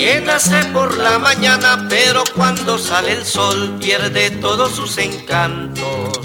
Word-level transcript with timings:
que 0.00 0.18
nace 0.22 0.64
por 0.72 0.96
la 0.96 1.18
mañana, 1.18 1.86
pero 1.90 2.24
cuando 2.34 2.78
sale 2.78 3.12
el 3.12 3.26
sol 3.26 3.76
pierde 3.78 4.30
todos 4.30 4.72
sus 4.72 4.96
encantos. 4.96 6.18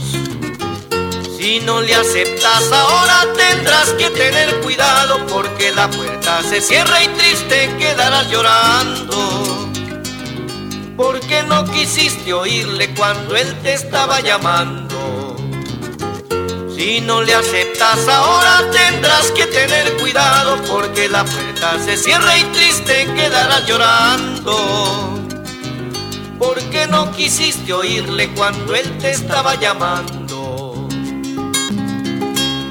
Si 1.38 1.60
no 1.60 1.82
le 1.82 1.94
aceptas 1.94 2.72
ahora 2.72 3.28
tendrás 3.36 3.90
que 4.00 4.10
tener 4.12 4.62
cuidado 4.62 5.28
porque 5.28 5.74
la 5.74 5.90
puerta 5.90 6.42
se 6.44 6.62
cierra 6.62 7.04
y 7.04 7.10
triste 7.10 7.70
quedarás 7.78 8.32
llorando. 8.32 9.70
Porque 10.96 11.44
no 11.44 11.66
quisiste 11.66 12.32
oírle 12.32 12.96
cuando 12.96 13.36
él 13.36 13.54
te 13.62 13.74
estaba 13.74 14.22
llamando. 14.22 15.36
Si 16.78 17.02
no 17.02 17.22
le 17.22 17.36
ahora 17.82 18.70
tendrás 18.72 19.32
que 19.32 19.46
tener 19.48 19.98
cuidado 19.98 20.62
porque 20.68 21.10
la 21.10 21.24
puerta 21.24 21.78
se 21.80 21.98
cierra 21.98 22.38
y 22.38 22.44
triste 22.46 23.08
quedarás 23.16 23.66
llorando. 23.66 25.20
Porque 26.38 26.88
no 26.88 27.12
quisiste 27.12 27.74
oírle 27.74 28.30
cuando 28.36 28.76
él 28.76 28.98
te 29.00 29.12
estaba 29.12 29.56
llamando. 29.56 30.88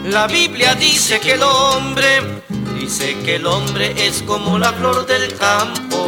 La 0.05 0.27
Biblia 0.27 0.75
dice 0.75 1.19
que 1.21 1.33
el 1.33 1.43
hombre, 1.43 2.43
dice 2.79 3.17
que 3.25 3.37
el 3.37 3.47
hombre 3.47 3.95
es 3.97 4.23
como 4.23 4.59
la 4.59 4.73
flor 4.73 5.07
del 5.07 5.35
campo 5.37 6.07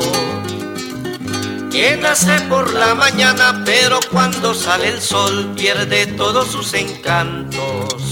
que 1.77 1.95
nace 1.99 2.41
por 2.49 2.73
la 2.73 2.95
mañana, 2.95 3.63
pero 3.67 4.01
cuando 4.11 4.55
sale 4.55 4.89
el 4.89 5.03
sol 5.03 5.53
pierde 5.55 6.07
todos 6.07 6.49
sus 6.49 6.73
encantos. 6.73 8.06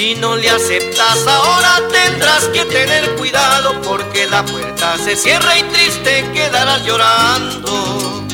Si 0.00 0.14
no 0.14 0.34
le 0.34 0.48
aceptas 0.48 1.26
ahora 1.26 1.86
tendrás 1.92 2.44
que 2.44 2.64
tener 2.64 3.16
cuidado 3.16 3.82
porque 3.82 4.26
la 4.26 4.42
puerta 4.42 4.96
se 4.96 5.14
cierra 5.14 5.58
y 5.58 5.62
triste 5.64 6.24
quedarás 6.32 6.86
llorando. 6.86 8.24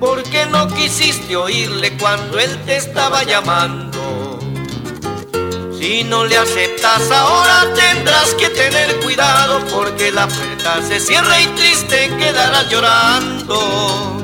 Porque 0.00 0.46
no 0.46 0.66
quisiste 0.68 1.36
oírle 1.36 1.98
cuando 1.98 2.38
él 2.38 2.58
te 2.64 2.76
estaba 2.78 3.24
llamando. 3.24 4.38
Si 5.78 6.02
no 6.04 6.24
le 6.24 6.38
aceptas 6.38 7.10
ahora 7.10 7.70
tendrás 7.74 8.32
que 8.32 8.48
tener 8.48 9.00
cuidado 9.00 9.62
porque 9.66 10.10
la 10.10 10.28
puerta 10.28 10.80
se 10.80 10.98
cierra 10.98 11.42
y 11.42 11.46
triste 11.48 12.10
quedarás 12.18 12.70
llorando. 12.70 14.16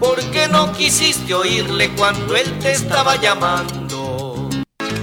Porque 0.00 0.48
no 0.48 0.72
quisiste 0.72 1.32
oírle 1.32 1.90
cuando 1.90 2.34
él 2.34 2.58
te 2.58 2.72
estaba 2.72 3.14
llamando. 3.14 3.85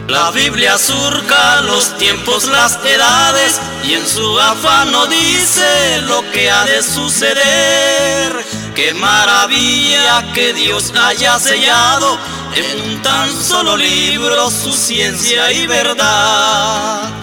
La 0.08 0.32
Biblia 0.32 0.78
surca 0.78 1.62
los 1.62 1.98
tiempos, 1.98 2.46
las 2.48 2.78
edades 2.86 3.60
y 3.84 3.94
en 3.94 4.06
su 4.06 4.38
afán 4.40 4.92
no 4.92 5.08
dice 5.08 6.02
lo 6.02 6.30
que 6.32 6.52
ha 6.52 6.66
de 6.66 6.84
suceder. 6.84 8.46
Qué 8.76 8.94
maravilla 8.94 10.34
que 10.34 10.54
Dios 10.54 10.92
haya 10.96 11.40
sellado 11.40 12.18
en 12.56 12.92
un 12.92 13.02
tan 13.02 13.30
solo 13.32 13.78
libro 13.78 14.52
su 14.52 14.74
ciencia 14.74 15.52
y 15.54 15.68
verdad. 15.68 17.23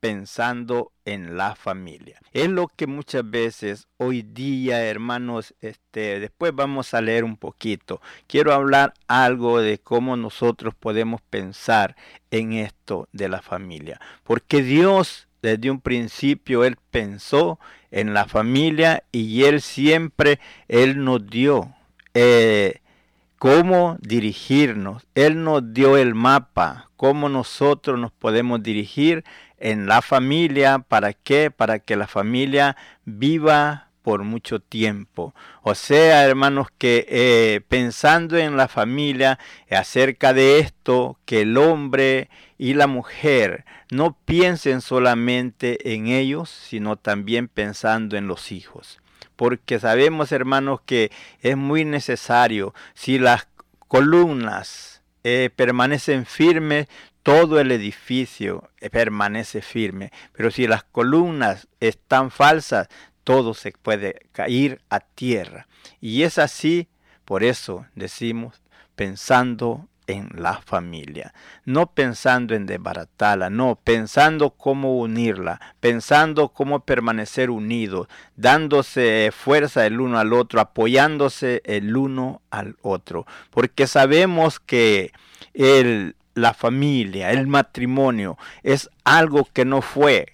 Pensando 0.00 0.92
en 1.04 1.36
la 1.36 1.54
familia. 1.54 2.20
Es 2.32 2.48
lo 2.48 2.68
que 2.68 2.86
muchas 2.86 3.28
veces 3.28 3.88
hoy 3.96 4.22
día, 4.22 4.84
hermanos, 4.84 5.54
este, 5.60 6.20
después 6.20 6.54
vamos 6.54 6.94
a 6.94 7.00
leer 7.00 7.24
un 7.24 7.36
poquito. 7.36 8.00
Quiero 8.26 8.52
hablar 8.52 8.94
algo 9.06 9.60
de 9.60 9.78
cómo 9.78 10.16
nosotros 10.16 10.74
podemos 10.74 11.20
pensar 11.22 11.96
en 12.30 12.52
esto 12.52 13.08
de 13.12 13.28
la 13.28 13.42
familia. 13.42 14.00
Porque 14.24 14.62
Dios 14.62 15.28
desde 15.42 15.70
un 15.70 15.80
principio 15.80 16.64
Él 16.64 16.76
pensó 16.90 17.58
en 17.90 18.14
la 18.14 18.26
familia 18.26 19.02
y 19.12 19.42
Él 19.44 19.60
siempre, 19.60 20.38
Él 20.68 21.04
nos 21.04 21.26
dio 21.26 21.74
eh, 22.14 22.80
cómo 23.38 23.98
dirigirnos. 24.00 25.04
Él 25.14 25.42
nos 25.42 25.74
dio 25.74 25.96
el 25.96 26.14
mapa, 26.14 26.90
cómo 26.96 27.28
nosotros 27.28 27.98
nos 27.98 28.12
podemos 28.12 28.62
dirigir 28.62 29.24
en 29.62 29.86
la 29.86 30.02
familia. 30.02 30.80
¿Para 30.80 31.12
qué? 31.14 31.50
Para 31.50 31.78
que 31.78 31.96
la 31.96 32.06
familia 32.06 32.76
viva 33.04 33.88
por 34.02 34.24
mucho 34.24 34.60
tiempo. 34.60 35.34
O 35.62 35.74
sea, 35.74 36.24
hermanos, 36.24 36.68
que 36.76 37.06
eh, 37.08 37.60
pensando 37.68 38.36
en 38.36 38.56
la 38.56 38.68
familia, 38.68 39.38
acerca 39.70 40.34
de 40.34 40.58
esto, 40.58 41.18
que 41.24 41.42
el 41.42 41.56
hombre 41.56 42.28
y 42.58 42.74
la 42.74 42.88
mujer 42.88 43.64
no 43.90 44.16
piensen 44.24 44.80
solamente 44.80 45.94
en 45.94 46.08
ellos, 46.08 46.50
sino 46.50 46.96
también 46.96 47.48
pensando 47.48 48.16
en 48.16 48.26
los 48.26 48.52
hijos. 48.52 49.00
Porque 49.36 49.78
sabemos, 49.78 50.32
hermanos, 50.32 50.80
que 50.84 51.10
es 51.40 51.56
muy 51.56 51.84
necesario, 51.84 52.74
si 52.94 53.18
las 53.18 53.48
columnas 53.88 55.02
eh, 55.24 55.50
permanecen 55.54 56.26
firmes, 56.26 56.88
todo 57.22 57.60
el 57.60 57.70
edificio 57.70 58.70
permanece 58.90 59.62
firme. 59.62 60.12
Pero 60.32 60.50
si 60.50 60.66
las 60.66 60.84
columnas 60.84 61.68
están 61.80 62.30
falsas, 62.30 62.88
todo 63.24 63.54
se 63.54 63.72
puede 63.72 64.26
caer 64.32 64.82
a 64.90 65.00
tierra. 65.00 65.68
Y 66.00 66.22
es 66.22 66.38
así, 66.38 66.88
por 67.24 67.44
eso 67.44 67.86
decimos, 67.94 68.62
pensando 68.94 69.88
en 70.06 70.30
la 70.34 70.60
familia, 70.60 71.32
no 71.64 71.86
pensando 71.86 72.54
en 72.54 72.66
desbaratarla, 72.66 73.50
no, 73.50 73.78
pensando 73.82 74.50
cómo 74.50 74.98
unirla, 74.98 75.60
pensando 75.80 76.48
cómo 76.48 76.80
permanecer 76.80 77.50
unidos, 77.50 78.08
dándose 78.36 79.30
fuerza 79.32 79.86
el 79.86 80.00
uno 80.00 80.18
al 80.18 80.32
otro, 80.32 80.60
apoyándose 80.60 81.62
el 81.64 81.96
uno 81.96 82.42
al 82.50 82.76
otro, 82.82 83.26
porque 83.50 83.86
sabemos 83.86 84.58
que 84.58 85.12
el, 85.54 86.16
la 86.34 86.54
familia, 86.54 87.30
el 87.30 87.46
matrimonio, 87.46 88.38
es 88.62 88.90
algo 89.04 89.48
que 89.52 89.64
no 89.64 89.82
fue 89.82 90.32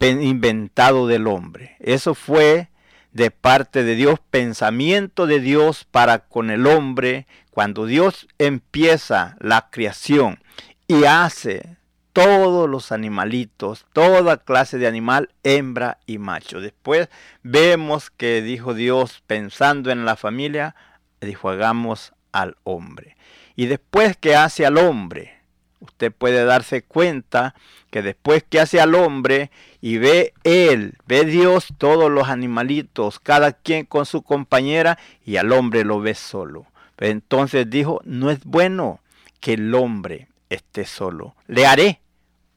inventado 0.00 1.06
del 1.06 1.26
hombre. 1.26 1.76
Eso 1.80 2.14
fue 2.14 2.68
de 3.12 3.30
parte 3.30 3.84
de 3.84 3.94
Dios, 3.94 4.18
pensamiento 4.30 5.26
de 5.26 5.40
Dios 5.40 5.86
para 5.90 6.18
con 6.20 6.50
el 6.50 6.66
hombre, 6.66 7.26
cuando 7.50 7.86
Dios 7.86 8.26
empieza 8.38 9.36
la 9.38 9.68
creación 9.70 10.40
y 10.88 11.04
hace 11.04 11.76
todos 12.12 12.68
los 12.68 12.92
animalitos, 12.92 13.86
toda 13.92 14.36
clase 14.38 14.78
de 14.78 14.86
animal, 14.86 15.30
hembra 15.42 15.98
y 16.06 16.18
macho. 16.18 16.60
Después 16.60 17.08
vemos 17.42 18.10
que 18.10 18.42
dijo 18.42 18.74
Dios, 18.74 19.22
pensando 19.26 19.90
en 19.90 20.04
la 20.04 20.16
familia, 20.16 20.74
dijo 21.20 21.48
hagamos 21.48 22.12
al 22.32 22.56
hombre. 22.64 23.13
Y 23.56 23.66
después 23.66 24.16
que 24.16 24.36
hace 24.36 24.66
al 24.66 24.78
hombre, 24.78 25.34
usted 25.80 26.12
puede 26.12 26.44
darse 26.44 26.82
cuenta 26.82 27.54
que 27.90 28.02
después 28.02 28.42
que 28.42 28.60
hace 28.60 28.80
al 28.80 28.94
hombre 28.94 29.50
y 29.80 29.98
ve 29.98 30.34
él, 30.42 30.94
ve 31.06 31.24
Dios 31.24 31.68
todos 31.78 32.10
los 32.10 32.28
animalitos, 32.28 33.20
cada 33.20 33.52
quien 33.52 33.84
con 33.84 34.06
su 34.06 34.22
compañera 34.22 34.98
y 35.24 35.36
al 35.36 35.52
hombre 35.52 35.84
lo 35.84 36.00
ve 36.00 36.14
solo. 36.14 36.66
Entonces 36.98 37.70
dijo, 37.70 38.00
no 38.04 38.30
es 38.30 38.42
bueno 38.44 39.00
que 39.40 39.54
el 39.54 39.74
hombre 39.74 40.28
esté 40.50 40.86
solo. 40.86 41.34
Le 41.46 41.66
haré 41.66 42.00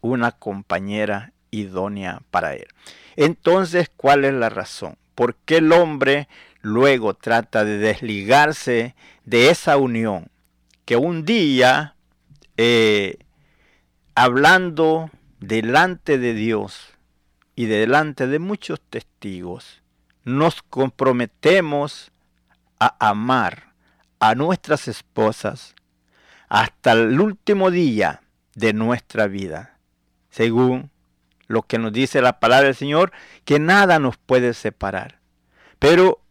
una 0.01 0.31
compañera 0.31 1.33
idónea 1.51 2.21
para 2.31 2.53
él. 2.53 2.67
Entonces, 3.15 3.91
¿cuál 3.95 4.25
es 4.25 4.33
la 4.33 4.49
razón? 4.49 4.97
¿Por 5.15 5.35
qué 5.35 5.57
el 5.57 5.71
hombre 5.71 6.27
luego 6.61 7.13
trata 7.13 7.65
de 7.65 7.77
desligarse 7.77 8.95
de 9.25 9.49
esa 9.49 9.77
unión 9.77 10.29
que 10.87 10.95
un 10.95 11.25
día, 11.25 11.95
eh, 12.55 13.17
hablando 14.15 15.11
delante 15.41 16.17
de 16.17 16.33
Dios 16.33 16.93
y 17.57 17.65
delante 17.65 18.25
de 18.25 18.39
muchos 18.39 18.79
testigos, 18.79 19.83
nos 20.23 20.61
comprometemos 20.61 22.13
a 22.79 22.95
amar 23.09 23.73
a 24.21 24.33
nuestras 24.33 24.87
esposas 24.87 25.75
hasta 26.47 26.93
el 26.93 27.19
último 27.19 27.69
día 27.69 28.21
de 28.55 28.71
nuestra 28.71 29.27
vida, 29.27 29.77
según 30.29 30.89
lo 31.47 31.63
que 31.63 31.79
nos 31.79 31.91
dice 31.91 32.21
la 32.21 32.39
palabra 32.39 32.67
del 32.67 32.75
Señor, 32.75 33.11
que 33.43 33.59
nada 33.59 33.99
nos 33.99 34.15
puede 34.15 34.53
separar. 34.53 35.19
Pero 35.79 36.21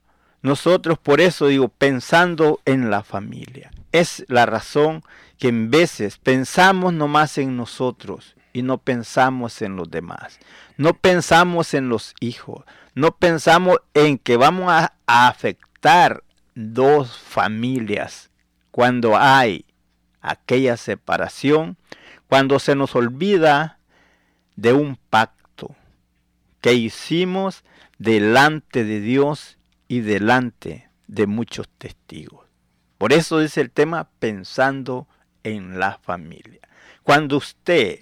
nosotros 0.43 0.99
por 0.99 1.21
eso 1.21 1.47
digo, 1.47 1.69
pensando 1.69 2.61
en 2.65 2.91
la 2.91 3.03
familia, 3.03 3.71
es 3.93 4.25
la 4.29 4.47
razón 4.47 5.03
que 5.39 5.49
en 5.49 5.71
veces 5.71 6.19
pensamos 6.19 6.93
nomás 6.93 7.39
en 7.39 7.57
nosotros 7.57 8.37
y 8.53 8.63
no 8.63 8.79
pensamos 8.79 9.61
en 9.63 9.77
los 9.77 9.91
demás. 9.91 10.39
No 10.77 10.95
pensamos 10.95 11.75
en 11.75 11.89
los 11.89 12.15
hijos, 12.21 12.65
no 12.95 13.17
pensamos 13.17 13.79
en 13.95 14.19
que 14.19 14.37
vamos 14.37 14.71
a, 14.71 14.95
a 15.07 15.29
afectar 15.29 16.23
dos 16.55 17.19
familias 17.19 18.31
cuando 18.71 19.17
hay 19.17 19.67
aquella 20.21 20.77
separación, 20.77 21.77
cuando 22.29 22.59
se 22.59 22.75
nos 22.75 22.95
olvida 22.95 23.79
de 24.57 24.73
un 24.73 24.97
pacto 25.11 25.77
que 26.61 26.75
hicimos 26.75 27.63
delante 27.99 28.85
de 28.85 29.01
Dios 29.01 29.56
y 29.89 30.01
delante 30.01 30.89
de 31.07 31.27
muchos 31.27 31.69
testigos. 31.79 32.47
Por 32.99 33.13
eso 33.13 33.41
es 33.41 33.57
el 33.57 33.71
tema 33.71 34.09
pensando 34.19 35.07
en 35.43 35.79
la 35.79 35.99
familia. 35.99 36.61
Cuando 37.03 37.37
usted 37.37 38.01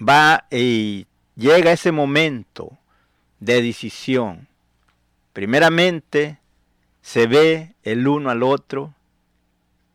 va 0.00 0.46
y 0.50 1.06
llega 1.36 1.72
ese 1.72 1.92
momento 1.92 2.78
de 3.40 3.62
decisión, 3.62 4.48
primeramente 5.32 6.38
se 7.02 7.26
ve 7.26 7.74
el 7.82 8.08
uno 8.08 8.30
al 8.30 8.42
otro 8.42 8.94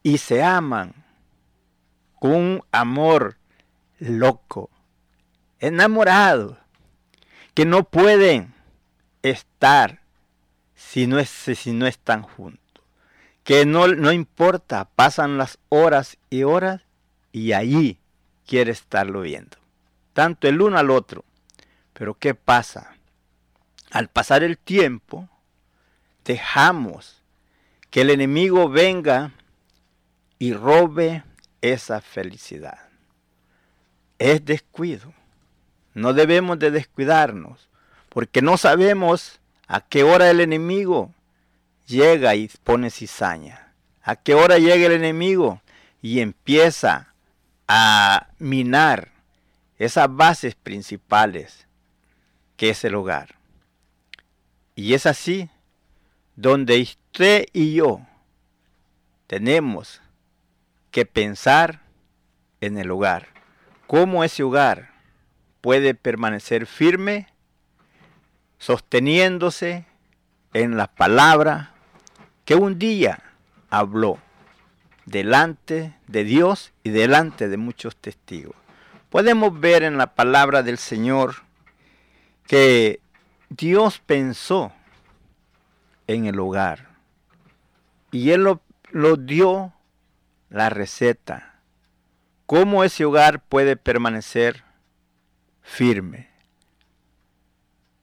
y 0.03 0.19
se 0.19 0.43
aman 0.43 0.93
con 2.19 2.31
un 2.31 2.63
amor 2.71 3.37
loco, 3.97 4.69
enamorados, 5.59 6.57
que 7.53 7.65
no 7.65 7.83
pueden 7.83 8.53
estar 9.23 9.98
si 10.79 11.07
no, 11.07 11.19
es, 11.19 11.29
si 11.29 11.73
no 11.73 11.85
están 11.87 12.23
juntos. 12.23 12.85
Que 13.43 13.65
no, 13.65 13.87
no 13.87 14.13
importa, 14.13 14.85
pasan 14.85 15.37
las 15.37 15.59
horas 15.67 16.17
y 16.29 16.43
horas 16.43 16.81
y 17.33 17.51
allí 17.51 17.99
quiere 18.47 18.71
estarlo 18.71 19.21
viendo. 19.21 19.57
Tanto 20.13 20.47
el 20.47 20.61
uno 20.61 20.77
al 20.77 20.89
otro. 20.89 21.25
Pero 21.93 22.13
¿qué 22.13 22.33
pasa? 22.33 22.95
Al 23.91 24.07
pasar 24.07 24.41
el 24.41 24.57
tiempo, 24.57 25.27
dejamos 26.23 27.21
que 27.89 28.01
el 28.01 28.09
enemigo 28.09 28.69
venga 28.69 29.33
y 30.37 30.53
robe 30.53 31.23
esa 31.61 31.99
felicidad. 31.99 32.87
Es 34.17 34.45
descuido. 34.45 35.13
No 35.93 36.13
debemos 36.13 36.57
de 36.57 36.71
descuidarnos, 36.71 37.67
porque 38.07 38.41
no 38.41 38.55
sabemos 38.57 39.38
a 39.69 39.81
qué 39.81 40.03
hora 40.03 40.31
el 40.31 40.41
enemigo 40.41 41.13
llega 41.85 42.33
y 42.33 42.49
pone 42.63 42.89
cizaña. 42.89 43.71
A 44.01 44.15
qué 44.15 44.33
hora 44.33 44.57
llega 44.57 44.87
el 44.87 44.93
enemigo 44.93 45.61
y 46.01 46.21
empieza 46.21 47.13
a 47.67 48.29
minar 48.39 49.11
esas 49.77 50.13
bases 50.13 50.55
principales 50.55 51.67
que 52.57 52.71
es 52.71 52.83
el 52.83 52.95
hogar. 52.95 53.35
Y 54.73 54.95
es 54.95 55.05
así 55.05 55.51
donde 56.35 56.81
usted 56.81 57.45
y 57.53 57.75
yo 57.75 58.01
tenemos 59.27 60.01
que 60.89 61.05
pensar 61.05 61.83
en 62.59 62.79
el 62.79 62.89
hogar. 62.89 63.27
¿Cómo 63.85 64.23
ese 64.23 64.41
hogar 64.41 64.93
puede 65.61 65.93
permanecer 65.93 66.65
firme, 66.65 67.27
sosteniéndose 68.59 69.85
en 70.53 70.77
la 70.77 70.87
palabra 70.87 71.71
que 72.45 72.55
un 72.55 72.77
día 72.77 73.23
habló 73.69 74.19
delante 75.05 75.95
de 76.07 76.23
Dios 76.23 76.71
y 76.83 76.91
delante 76.91 77.47
de 77.47 77.57
muchos 77.57 77.95
testigos? 77.95 78.55
Podemos 79.09 79.59
ver 79.59 79.81
en 79.81 79.97
la 79.97 80.13
palabra 80.13 80.61
del 80.61 80.77
Señor 80.77 81.37
que 82.45 82.99
Dios 83.49 83.99
pensó 84.05 84.71
en 86.05 86.25
el 86.25 86.39
hogar 86.39 86.89
y 88.11 88.31
Él 88.31 88.43
lo, 88.43 88.61
lo 88.91 89.15
dio 89.15 89.73
la 90.49 90.69
receta. 90.69 91.61
¿Cómo 92.45 92.83
ese 92.83 93.05
hogar 93.05 93.41
puede 93.41 93.75
permanecer 93.77 94.63
firme? 95.61 96.28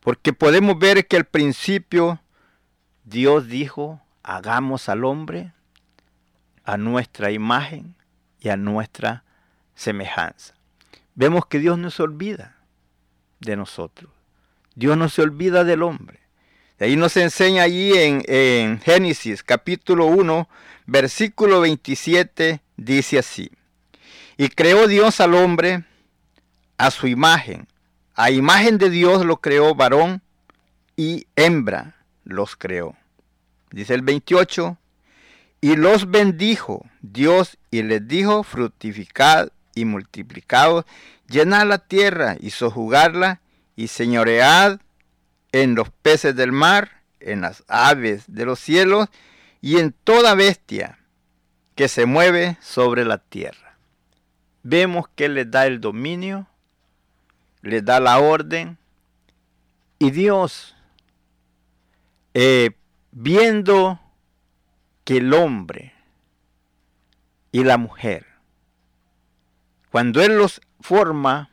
Porque 0.06 0.32
podemos 0.32 0.78
ver 0.78 1.08
que 1.08 1.16
al 1.16 1.24
principio 1.24 2.20
Dios 3.02 3.48
dijo, 3.48 4.00
hagamos 4.22 4.88
al 4.88 5.04
hombre 5.04 5.52
a 6.62 6.76
nuestra 6.76 7.32
imagen 7.32 7.96
y 8.38 8.50
a 8.50 8.56
nuestra 8.56 9.24
semejanza. 9.74 10.54
Vemos 11.16 11.46
que 11.46 11.58
Dios 11.58 11.76
no 11.78 11.90
se 11.90 12.04
olvida 12.04 12.56
de 13.40 13.56
nosotros. 13.56 14.12
Dios 14.76 14.96
no 14.96 15.08
se 15.08 15.22
olvida 15.22 15.64
del 15.64 15.82
hombre. 15.82 16.20
De 16.78 16.86
ahí 16.86 16.94
nos 16.94 17.16
enseña 17.16 17.64
allí 17.64 17.92
en, 17.94 18.22
en 18.28 18.78
Génesis 18.82 19.42
capítulo 19.42 20.06
1, 20.06 20.48
versículo 20.86 21.62
27, 21.62 22.60
dice 22.76 23.18
así. 23.18 23.50
Y 24.36 24.50
creó 24.50 24.86
Dios 24.86 25.18
al 25.20 25.34
hombre 25.34 25.82
a 26.78 26.92
su 26.92 27.08
imagen. 27.08 27.66
A 28.18 28.30
imagen 28.30 28.78
de 28.78 28.88
Dios 28.88 29.26
lo 29.26 29.42
creó 29.42 29.74
varón 29.74 30.22
y 30.96 31.26
hembra 31.36 31.96
los 32.24 32.56
creó. 32.56 32.96
Dice 33.70 33.92
el 33.92 34.00
28. 34.00 34.78
Y 35.60 35.76
los 35.76 36.10
bendijo 36.10 36.86
Dios 37.02 37.58
y 37.70 37.82
les 37.82 38.08
dijo, 38.08 38.42
fructificad 38.42 39.50
y 39.74 39.84
multiplicaos, 39.84 40.86
llenad 41.28 41.66
la 41.66 41.78
tierra 41.78 42.36
y 42.40 42.50
sojugarla 42.50 43.42
y 43.74 43.88
señoread 43.88 44.80
en 45.52 45.74
los 45.74 45.90
peces 45.90 46.34
del 46.34 46.52
mar, 46.52 47.02
en 47.20 47.42
las 47.42 47.64
aves 47.68 48.24
de 48.28 48.46
los 48.46 48.60
cielos 48.60 49.08
y 49.60 49.78
en 49.78 49.92
toda 49.92 50.34
bestia 50.34 50.98
que 51.74 51.88
se 51.88 52.06
mueve 52.06 52.56
sobre 52.62 53.04
la 53.04 53.18
tierra. 53.18 53.76
Vemos 54.62 55.06
que 55.14 55.28
les 55.28 55.50
da 55.50 55.66
el 55.66 55.82
dominio, 55.82 56.48
les 57.66 57.84
da 57.84 57.98
la 57.98 58.20
orden 58.20 58.78
y 59.98 60.12
Dios, 60.12 60.76
eh, 62.32 62.70
viendo 63.10 63.98
que 65.04 65.16
el 65.18 65.34
hombre 65.34 65.92
y 67.50 67.64
la 67.64 67.76
mujer, 67.76 68.26
cuando 69.90 70.22
Él 70.22 70.38
los 70.38 70.60
forma 70.80 71.50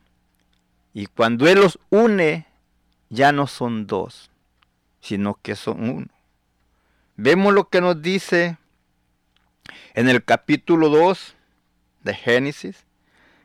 y 0.93 1.08
cuando 1.08 1.48
Él 1.48 1.62
los 1.62 1.79
une, 1.89 2.46
ya 3.10 3.32
no 3.32 3.48
son 3.48 3.88
dos, 3.88 4.29
sino 5.01 5.39
que 5.41 5.55
son 5.55 5.89
uno. 5.89 6.08
Vemos 7.15 7.53
lo 7.53 7.70
que 7.70 7.82
nos 7.82 8.01
dice 8.01 8.58
en 9.96 10.10
el 10.10 10.24
capítulo 10.24 10.89
2 10.89 11.36
de 12.03 12.13
Génesis, 12.13 12.86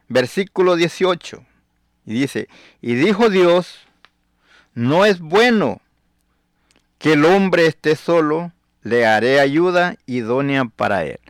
versículo 0.08 0.76
18. 0.76 1.47
Y 2.08 2.14
dice, 2.14 2.48
y 2.80 2.94
dijo 2.94 3.28
Dios, 3.28 3.80
no 4.72 5.04
es 5.04 5.20
bueno 5.20 5.82
que 6.96 7.12
el 7.12 7.26
hombre 7.26 7.66
esté 7.66 7.96
solo, 7.96 8.50
le 8.80 9.04
haré 9.04 9.40
ayuda 9.40 9.98
idónea 10.06 10.64
para 10.64 11.04
él. 11.04 11.20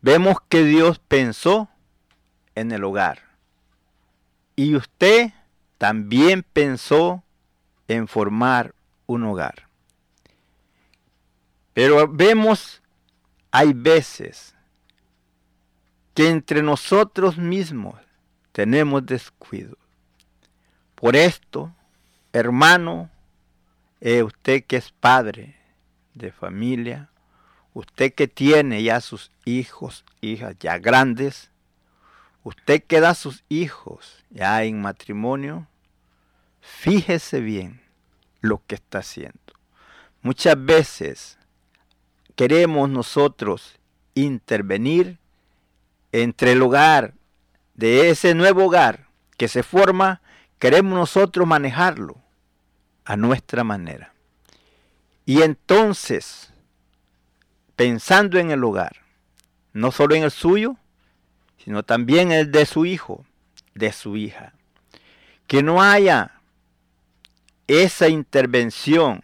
Vemos 0.00 0.36
que 0.48 0.62
Dios 0.62 1.00
pensó 1.00 1.68
en 2.54 2.70
el 2.70 2.84
hogar. 2.84 3.18
Y 4.54 4.76
usted 4.76 5.32
también 5.76 6.44
pensó 6.52 7.24
en 7.88 8.06
formar 8.06 8.76
un 9.06 9.24
hogar. 9.24 9.66
Pero 11.74 12.06
vemos, 12.06 12.80
hay 13.50 13.72
veces 13.72 14.54
que 16.14 16.28
entre 16.28 16.62
nosotros 16.62 17.38
mismos 17.38 17.96
tenemos 18.52 19.04
descuido. 19.04 19.77
Por 20.98 21.14
esto, 21.14 21.72
hermano, 22.32 23.08
eh, 24.00 24.24
usted 24.24 24.64
que 24.64 24.78
es 24.78 24.90
padre 24.90 25.54
de 26.14 26.32
familia, 26.32 27.08
usted 27.72 28.12
que 28.12 28.26
tiene 28.26 28.82
ya 28.82 29.00
sus 29.00 29.30
hijos, 29.44 30.04
hijas 30.20 30.56
ya 30.58 30.78
grandes, 30.78 31.52
usted 32.42 32.82
que 32.82 32.98
da 32.98 33.14
sus 33.14 33.44
hijos 33.48 34.24
ya 34.30 34.64
en 34.64 34.82
matrimonio, 34.82 35.68
fíjese 36.60 37.42
bien 37.42 37.80
lo 38.40 38.60
que 38.66 38.74
está 38.74 38.98
haciendo. 38.98 39.38
Muchas 40.20 40.56
veces 40.64 41.38
queremos 42.34 42.90
nosotros 42.90 43.78
intervenir 44.16 45.18
entre 46.10 46.52
el 46.52 46.62
hogar, 46.62 47.14
de 47.74 48.10
ese 48.10 48.34
nuevo 48.34 48.64
hogar 48.64 49.06
que 49.36 49.46
se 49.46 49.62
forma, 49.62 50.20
queremos 50.58 50.98
nosotros 50.98 51.46
manejarlo 51.46 52.16
a 53.04 53.16
nuestra 53.16 53.64
manera. 53.64 54.12
Y 55.24 55.42
entonces, 55.42 56.52
pensando 57.76 58.38
en 58.38 58.50
el 58.50 58.64
hogar, 58.64 58.96
no 59.72 59.92
solo 59.92 60.14
en 60.14 60.24
el 60.24 60.30
suyo, 60.30 60.76
sino 61.62 61.82
también 61.82 62.32
el 62.32 62.50
de 62.50 62.66
su 62.66 62.86
hijo, 62.86 63.24
de 63.74 63.92
su 63.92 64.16
hija, 64.16 64.54
que 65.46 65.62
no 65.62 65.82
haya 65.82 66.32
esa 67.66 68.08
intervención 68.08 69.22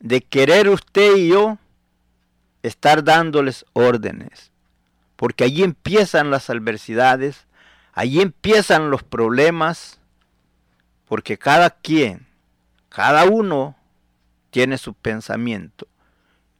de 0.00 0.22
querer 0.22 0.68
usted 0.68 1.16
y 1.16 1.28
yo 1.28 1.58
estar 2.62 3.04
dándoles 3.04 3.64
órdenes, 3.72 4.50
porque 5.16 5.44
allí 5.44 5.62
empiezan 5.62 6.30
las 6.30 6.50
adversidades, 6.50 7.46
allí 7.92 8.20
empiezan 8.20 8.90
los 8.90 9.02
problemas, 9.02 9.95
porque 11.06 11.38
cada 11.38 11.70
quien, 11.70 12.26
cada 12.88 13.24
uno 13.24 13.76
tiene 14.50 14.78
su 14.78 14.94
pensamiento. 14.94 15.86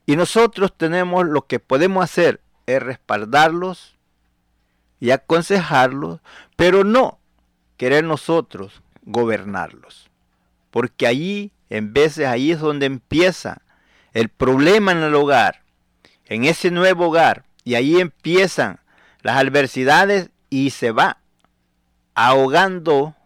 Y 0.07 0.17
nosotros 0.17 0.73
tenemos 0.76 1.26
lo 1.26 1.47
que 1.47 1.59
podemos 1.59 2.05
hacer 2.05 2.41
es 2.67 2.83
respaldarlos 2.83 3.97
y 5.00 5.11
aconsejarlos, 5.11 6.21
pero 6.57 6.85
no 6.85 7.19
querer 7.76 8.05
nosotros 8.05 8.83
gobernarlos. 9.03 10.11
Porque 10.71 11.07
allí, 11.07 11.53
en 11.71 11.93
veces, 11.93 12.26
ahí 12.26 12.53
es 12.53 12.61
donde 12.61 12.87
empieza 12.87 13.62
el 14.12 14.29
problema 14.29 14.93
en 14.93 14.99
el 14.99 15.15
hogar, 15.15 15.62
en 16.26 16.45
ese 16.45 16.71
nuevo 16.71 17.07
hogar, 17.07 17.45
y 17.65 17.75
ahí 17.75 18.00
empiezan 18.00 18.81
las 19.23 19.37
adversidades 19.37 20.31
y 20.50 20.71
se 20.71 20.93
va 20.93 21.19
ahogando 22.15 23.17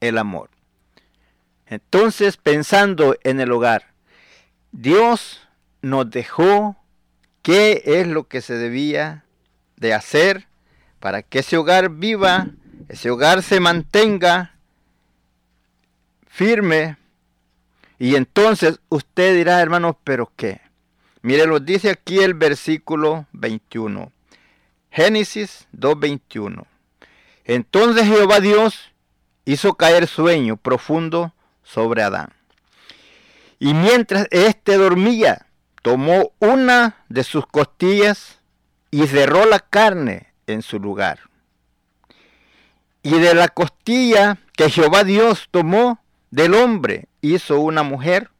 el 0.00 0.18
amor. 0.18 0.50
Entonces, 1.66 2.36
pensando 2.36 3.16
en 3.24 3.40
el 3.40 3.50
hogar, 3.50 3.92
Dios 4.72 5.40
nos 5.82 6.10
dejó 6.10 6.76
qué 7.42 7.82
es 7.84 8.06
lo 8.06 8.28
que 8.28 8.40
se 8.40 8.54
debía 8.54 9.24
de 9.76 9.94
hacer 9.94 10.46
para 11.00 11.22
que 11.22 11.40
ese 11.40 11.56
hogar 11.56 11.90
viva, 11.90 12.48
ese 12.88 13.10
hogar 13.10 13.42
se 13.42 13.60
mantenga 13.60 14.56
firme. 16.26 16.96
Y 17.98 18.14
entonces 18.16 18.80
usted 18.88 19.34
dirá, 19.34 19.60
hermanos, 19.60 19.96
pero 20.04 20.30
¿qué? 20.36 20.60
Mire, 21.22 21.46
lo 21.46 21.60
dice 21.60 21.90
aquí 21.90 22.18
el 22.18 22.34
versículo 22.34 23.26
21. 23.32 24.12
Génesis 24.90 25.66
2.21. 25.76 26.64
Entonces 27.44 28.04
Jehová 28.06 28.40
Dios 28.40 28.92
hizo 29.46 29.74
caer 29.74 30.06
sueño 30.06 30.58
profundo 30.58 31.32
sobre 31.62 32.02
Adán. 32.02 32.34
Y 33.58 33.72
mientras 33.72 34.26
éste 34.30 34.76
dormía, 34.76 35.46
tomó 35.80 36.32
una 36.40 37.04
de 37.08 37.24
sus 37.24 37.46
costillas 37.46 38.40
y 38.90 39.06
cerró 39.06 39.46
la 39.46 39.60
carne 39.60 40.34
en 40.46 40.60
su 40.60 40.78
lugar. 40.78 41.20
Y 43.02 43.18
de 43.18 43.34
la 43.34 43.48
costilla 43.48 44.38
que 44.56 44.68
Jehová 44.68 45.04
Dios 45.04 45.48
tomó 45.50 46.00
del 46.30 46.54
hombre, 46.54 47.08
hizo 47.22 47.60
una 47.60 47.82
mujer 47.82 48.30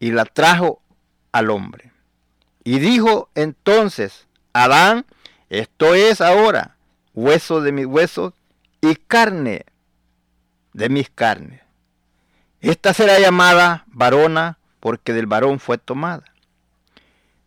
y 0.00 0.10
la 0.10 0.24
trajo 0.24 0.82
al 1.30 1.48
hombre. 1.48 1.92
Y 2.64 2.80
dijo 2.80 3.30
entonces, 3.34 4.26
Adán, 4.52 5.06
esto 5.48 5.94
es 5.94 6.20
ahora 6.20 6.76
hueso 7.14 7.60
de 7.60 7.72
mis 7.72 7.86
huesos 7.86 8.32
y 8.80 8.96
carne 8.96 9.64
de 10.72 10.88
mis 10.88 11.10
carnes. 11.10 11.60
Esta 12.60 12.94
será 12.94 13.18
llamada 13.18 13.84
varona 13.88 14.58
porque 14.80 15.12
del 15.12 15.26
varón 15.26 15.60
fue 15.60 15.78
tomada. 15.78 16.24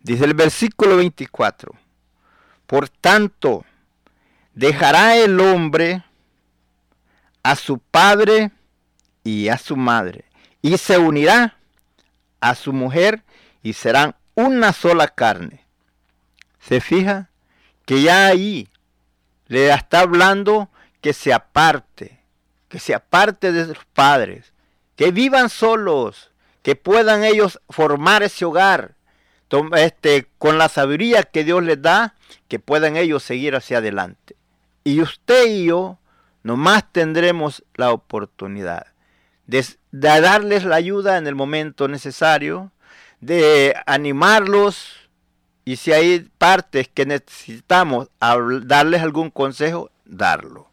Dice 0.00 0.24
el 0.24 0.34
versículo 0.34 0.96
24, 0.96 1.72
por 2.66 2.88
tanto, 2.88 3.64
dejará 4.54 5.16
el 5.16 5.40
hombre 5.40 6.04
a 7.42 7.56
su 7.56 7.78
padre 7.78 8.52
y 9.24 9.48
a 9.48 9.58
su 9.58 9.76
madre, 9.76 10.24
y 10.62 10.78
se 10.78 10.98
unirá 10.98 11.56
a 12.40 12.54
su 12.54 12.72
mujer 12.72 13.24
y 13.62 13.72
serán 13.72 14.14
una 14.34 14.72
sola 14.72 15.08
carne. 15.08 15.64
Se 16.60 16.80
fija 16.80 17.30
que 17.84 18.02
ya 18.02 18.26
ahí 18.26 18.68
le 19.46 19.72
está 19.72 20.00
hablando 20.00 20.68
que 21.00 21.12
se 21.12 21.32
aparte, 21.32 22.20
que 22.68 22.78
se 22.78 22.94
aparte 22.94 23.52
de 23.52 23.66
sus 23.66 23.84
padres, 23.92 24.52
que 24.96 25.10
vivan 25.10 25.48
solos, 25.48 26.30
que 26.62 26.76
puedan 26.76 27.24
ellos 27.24 27.60
formar 27.68 28.22
ese 28.22 28.44
hogar, 28.44 28.94
este, 29.76 30.26
con 30.38 30.58
la 30.58 30.68
sabiduría 30.68 31.22
que 31.22 31.44
Dios 31.44 31.62
les 31.62 31.80
da, 31.80 32.14
que 32.48 32.58
puedan 32.58 32.96
ellos 32.96 33.22
seguir 33.22 33.54
hacia 33.54 33.78
adelante. 33.78 34.36
Y 34.84 35.00
usted 35.00 35.46
y 35.46 35.66
yo 35.66 35.98
nomás 36.42 36.90
tendremos 36.92 37.64
la 37.74 37.92
oportunidad 37.92 38.86
de 39.46 39.64
darles 39.92 40.64
la 40.64 40.76
ayuda 40.76 41.18
en 41.18 41.26
el 41.26 41.34
momento 41.34 41.88
necesario, 41.88 42.72
de 43.20 43.74
animarlos 43.86 45.08
y 45.64 45.76
si 45.76 45.92
hay 45.92 46.28
partes 46.38 46.88
que 46.88 47.06
necesitamos 47.06 48.08
darles 48.20 49.02
algún 49.02 49.30
consejo, 49.30 49.90
darlo. 50.04 50.68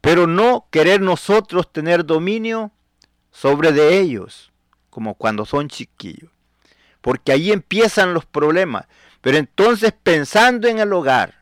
Pero 0.00 0.26
no 0.26 0.66
querer 0.70 1.00
nosotros 1.00 1.72
tener 1.72 2.04
dominio 2.04 2.70
sobre 3.30 3.72
de 3.72 3.98
ellos, 3.98 4.52
como 4.90 5.14
cuando 5.14 5.44
son 5.44 5.68
chiquillos. 5.68 6.30
Porque 7.00 7.32
ahí 7.32 7.52
empiezan 7.52 8.14
los 8.14 8.24
problemas. 8.24 8.86
Pero 9.20 9.38
entonces 9.38 9.92
pensando 10.02 10.68
en 10.68 10.78
el 10.78 10.92
hogar, 10.92 11.34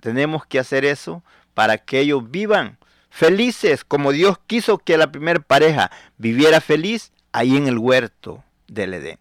tenemos 0.00 0.46
que 0.46 0.58
hacer 0.58 0.84
eso 0.84 1.22
para 1.54 1.78
que 1.78 2.00
ellos 2.00 2.30
vivan 2.30 2.78
felices, 3.10 3.84
como 3.84 4.12
Dios 4.12 4.38
quiso 4.46 4.78
que 4.78 4.98
la 4.98 5.10
primera 5.10 5.40
pareja 5.40 5.90
viviera 6.18 6.60
feliz 6.60 7.12
ahí 7.32 7.56
en 7.56 7.66
el 7.66 7.78
huerto 7.78 8.42
del 8.68 8.94
Edén 8.94 9.18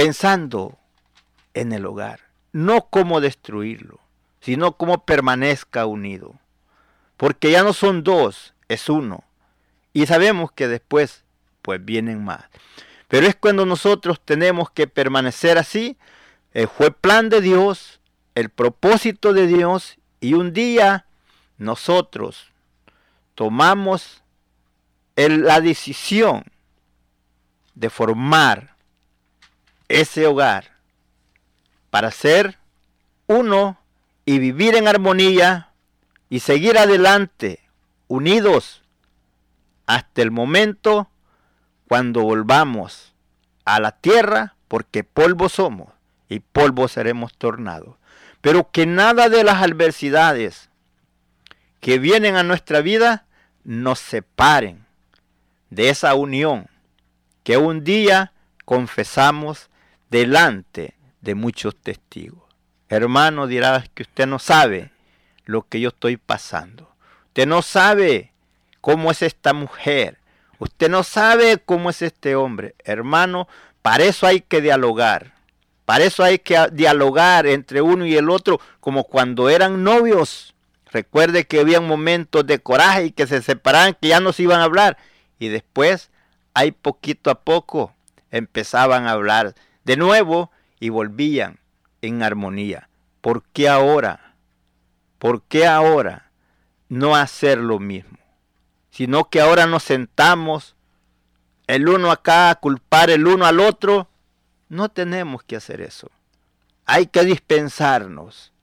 pensando 0.00 0.78
en 1.52 1.74
el 1.74 1.84
hogar, 1.84 2.20
no 2.52 2.88
cómo 2.88 3.20
destruirlo, 3.20 4.00
sino 4.40 4.78
cómo 4.78 5.04
permanezca 5.04 5.84
unido. 5.84 6.36
Porque 7.20 7.50
ya 7.50 7.62
no 7.62 7.74
son 7.74 8.02
dos, 8.02 8.54
es 8.68 8.88
uno. 8.88 9.24
Y 9.92 10.06
sabemos 10.06 10.52
que 10.52 10.68
después, 10.68 11.22
pues 11.60 11.84
vienen 11.84 12.24
más. 12.24 12.46
Pero 13.08 13.26
es 13.26 13.36
cuando 13.36 13.66
nosotros 13.66 14.18
tenemos 14.24 14.70
que 14.70 14.86
permanecer 14.86 15.58
así. 15.58 15.98
Eh, 16.54 16.66
fue 16.66 16.90
plan 16.90 17.28
de 17.28 17.42
Dios, 17.42 18.00
el 18.34 18.48
propósito 18.48 19.34
de 19.34 19.46
Dios, 19.46 19.98
y 20.22 20.32
un 20.32 20.54
día 20.54 21.04
nosotros 21.58 22.46
tomamos 23.34 24.22
la 25.14 25.60
decisión 25.60 26.44
de 27.74 27.90
formar 27.90 28.76
ese 29.88 30.26
hogar 30.26 30.70
para 31.90 32.12
ser 32.12 32.56
uno 33.26 33.78
y 34.24 34.38
vivir 34.38 34.74
en 34.74 34.88
armonía 34.88 35.69
y 36.30 36.40
seguir 36.40 36.78
adelante 36.78 37.60
unidos 38.08 38.82
hasta 39.86 40.22
el 40.22 40.30
momento 40.30 41.10
cuando 41.88 42.22
volvamos 42.22 43.12
a 43.64 43.80
la 43.80 43.90
tierra 43.90 44.54
porque 44.68 45.02
polvo 45.02 45.48
somos 45.48 45.88
y 46.28 46.38
polvo 46.38 46.86
seremos 46.86 47.34
tornados. 47.34 47.96
Pero 48.40 48.70
que 48.70 48.86
nada 48.86 49.28
de 49.28 49.42
las 49.42 49.60
adversidades 49.62 50.70
que 51.80 51.98
vienen 51.98 52.36
a 52.36 52.44
nuestra 52.44 52.80
vida 52.80 53.26
nos 53.64 53.98
separen 53.98 54.86
de 55.70 55.88
esa 55.88 56.14
unión 56.14 56.68
que 57.42 57.56
un 57.56 57.82
día 57.82 58.32
confesamos 58.64 59.68
delante 60.10 60.94
de 61.20 61.34
muchos 61.34 61.74
testigos. 61.76 62.44
Hermano, 62.88 63.48
dirás 63.48 63.88
que 63.92 64.04
usted 64.04 64.26
no 64.26 64.38
sabe 64.38 64.92
lo 65.50 65.62
que 65.68 65.80
yo 65.80 65.88
estoy 65.88 66.16
pasando. 66.16 66.88
Usted 67.28 67.46
no 67.46 67.62
sabe 67.62 68.32
cómo 68.80 69.10
es 69.10 69.22
esta 69.22 69.52
mujer. 69.52 70.18
Usted 70.58 70.88
no 70.88 71.02
sabe 71.02 71.58
cómo 71.58 71.90
es 71.90 72.02
este 72.02 72.36
hombre. 72.36 72.74
Hermano, 72.84 73.48
para 73.82 74.04
eso 74.04 74.26
hay 74.26 74.40
que 74.40 74.60
dialogar. 74.60 75.32
Para 75.84 76.04
eso 76.04 76.22
hay 76.22 76.38
que 76.38 76.68
dialogar 76.72 77.46
entre 77.46 77.82
uno 77.82 78.06
y 78.06 78.16
el 78.16 78.30
otro 78.30 78.60
como 78.78 79.04
cuando 79.04 79.48
eran 79.48 79.82
novios. 79.82 80.54
Recuerde 80.92 81.46
que 81.46 81.60
había 81.60 81.80
momentos 81.80 82.46
de 82.46 82.60
coraje 82.60 83.06
y 83.06 83.10
que 83.10 83.26
se 83.26 83.42
separaban, 83.42 83.96
que 84.00 84.08
ya 84.08 84.20
no 84.20 84.32
se 84.32 84.44
iban 84.44 84.60
a 84.60 84.64
hablar. 84.64 84.98
Y 85.38 85.48
después, 85.48 86.10
ahí 86.54 86.70
poquito 86.70 87.30
a 87.30 87.40
poco, 87.40 87.92
empezaban 88.30 89.06
a 89.06 89.12
hablar 89.12 89.54
de 89.84 89.96
nuevo 89.96 90.50
y 90.78 90.90
volvían 90.90 91.58
en 92.02 92.22
armonía. 92.22 92.88
¿Por 93.20 93.42
qué 93.52 93.68
ahora? 93.68 94.29
¿Por 95.20 95.42
qué 95.42 95.66
ahora 95.66 96.30
no 96.88 97.14
hacer 97.14 97.58
lo 97.58 97.78
mismo? 97.78 98.16
Sino 98.90 99.28
que 99.28 99.42
ahora 99.42 99.66
nos 99.66 99.82
sentamos 99.82 100.74
el 101.66 101.88
uno 101.88 102.10
acá 102.10 102.48
a 102.48 102.54
culpar 102.54 103.10
el 103.10 103.26
uno 103.26 103.44
al 103.44 103.60
otro 103.60 104.08
no 104.70 104.88
tenemos 104.88 105.42
que 105.42 105.56
hacer 105.56 105.82
eso. 105.82 106.10
Hay 106.86 107.06
que 107.08 107.22
dispensarnos. 107.22 108.54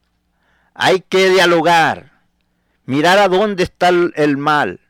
Hay 0.74 1.02
que 1.02 1.30
dialogar. 1.30 2.22
Mirar 2.86 3.18
a 3.18 3.28
dónde 3.28 3.62
está 3.62 3.90
el 3.90 4.36
mal. 4.36 4.80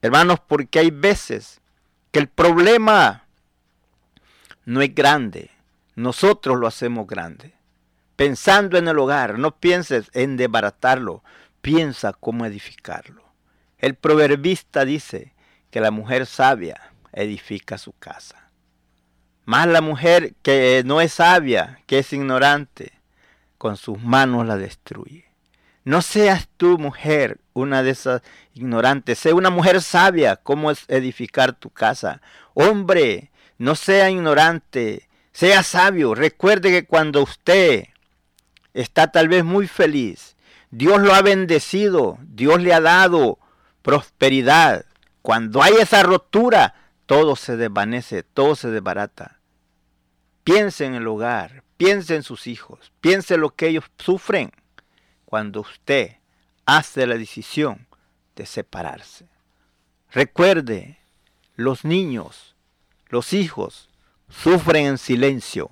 Hermanos, 0.00 0.40
porque 0.40 0.78
hay 0.78 0.90
veces 0.90 1.60
que 2.10 2.20
el 2.20 2.28
problema 2.28 3.24
no 4.64 4.80
es 4.80 4.94
grande. 4.94 5.50
Nosotros 5.94 6.58
lo 6.58 6.66
hacemos 6.66 7.06
grande. 7.06 7.52
Pensando 8.16 8.78
en 8.78 8.88
el 8.88 8.98
hogar, 8.98 9.38
no 9.38 9.56
pienses 9.56 10.10
en 10.12 10.36
desbaratarlo, 10.36 11.22
piensa 11.60 12.12
cómo 12.12 12.44
edificarlo. 12.46 13.24
El 13.78 13.94
proverbista 13.94 14.84
dice 14.84 15.34
que 15.70 15.80
la 15.80 15.90
mujer 15.90 16.26
sabia 16.26 16.92
edifica 17.12 17.78
su 17.78 17.92
casa. 17.92 18.50
Más 19.44 19.66
la 19.66 19.80
mujer 19.80 20.34
que 20.42 20.82
no 20.84 21.00
es 21.00 21.14
sabia, 21.14 21.80
que 21.86 21.98
es 21.98 22.12
ignorante, 22.12 22.92
con 23.58 23.76
sus 23.76 24.00
manos 24.00 24.46
la 24.46 24.56
destruye. 24.56 25.24
No 25.84 26.00
seas 26.00 26.48
tú, 26.56 26.78
mujer, 26.78 27.40
una 27.54 27.82
de 27.82 27.90
esas 27.90 28.22
ignorantes. 28.54 29.18
Sé 29.18 29.32
una 29.32 29.50
mujer 29.50 29.82
sabia, 29.82 30.36
cómo 30.36 30.70
es 30.70 30.84
edificar 30.86 31.54
tu 31.54 31.70
casa. 31.70 32.22
Hombre, 32.54 33.32
no 33.58 33.74
sea 33.74 34.10
ignorante, 34.10 35.08
sea 35.32 35.64
sabio. 35.64 36.14
Recuerde 36.14 36.70
que 36.70 36.86
cuando 36.86 37.22
usted 37.22 37.88
está 38.74 39.10
tal 39.10 39.28
vez 39.28 39.44
muy 39.44 39.66
feliz, 39.66 40.36
Dios 40.70 41.02
lo 41.02 41.14
ha 41.14 41.20
bendecido, 41.20 42.18
Dios 42.22 42.62
le 42.62 42.72
ha 42.72 42.80
dado 42.80 43.38
prosperidad. 43.82 44.86
Cuando 45.20 45.62
hay 45.62 45.74
esa 45.74 46.02
rotura, 46.02 46.74
todo 47.06 47.36
se 47.36 47.56
desvanece, 47.56 48.22
todo 48.22 48.56
se 48.56 48.70
desbarata. 48.70 49.38
Piense 50.44 50.86
en 50.86 50.94
el 50.94 51.06
hogar, 51.06 51.62
piense 51.76 52.16
en 52.16 52.22
sus 52.22 52.46
hijos, 52.46 52.92
piense 53.00 53.36
lo 53.36 53.50
que 53.50 53.68
ellos 53.68 53.84
sufren 53.98 54.50
cuando 55.26 55.60
usted 55.60 56.16
hace 56.64 57.06
la 57.06 57.16
decisión 57.16 57.86
de 58.34 58.46
separarse. 58.46 59.28
Recuerde, 60.10 60.98
los 61.54 61.84
niños, 61.84 62.54
los 63.08 63.34
hijos, 63.34 63.90
sufren 64.28 64.86
en 64.86 64.98
silencio 64.98 65.70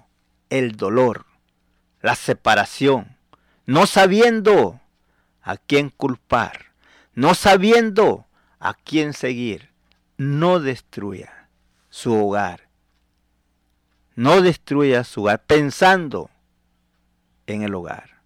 el 0.51 0.73
dolor, 0.73 1.27
la 2.01 2.15
separación, 2.15 3.17
no 3.67 3.87
sabiendo 3.87 4.81
a 5.43 5.57
quién 5.57 5.91
culpar, 5.91 6.73
no 7.15 7.35
sabiendo 7.35 8.27
a 8.59 8.75
quién 8.75 9.13
seguir 9.13 9.71
no 10.21 10.61
destruya 10.61 11.49
su 11.89 12.13
hogar. 12.13 12.69
No 14.15 14.43
destruya 14.43 15.03
su 15.03 15.23
hogar 15.23 15.43
pensando 15.47 16.29
en 17.47 17.63
el 17.63 17.75
hogar. 17.75 18.21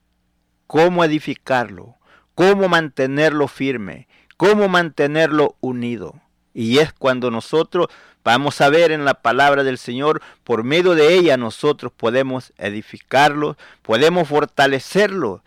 Cómo 0.66 1.04
edificarlo, 1.04 1.96
cómo 2.34 2.68
mantenerlo 2.68 3.46
firme, 3.46 4.08
cómo 4.36 4.68
mantenerlo 4.68 5.56
unido. 5.60 6.20
Y 6.54 6.78
es 6.78 6.92
cuando 6.92 7.30
nosotros 7.30 7.88
vamos 8.22 8.60
a 8.60 8.70
ver 8.70 8.92
en 8.92 9.04
la 9.04 9.14
palabra 9.14 9.64
del 9.64 9.76
Señor, 9.76 10.22
por 10.44 10.64
medio 10.64 10.94
de 10.94 11.14
ella 11.14 11.36
nosotros 11.36 11.92
podemos 11.92 12.52
edificarlo, 12.56 13.58
podemos 13.82 14.28
fortalecerlo, 14.28 15.42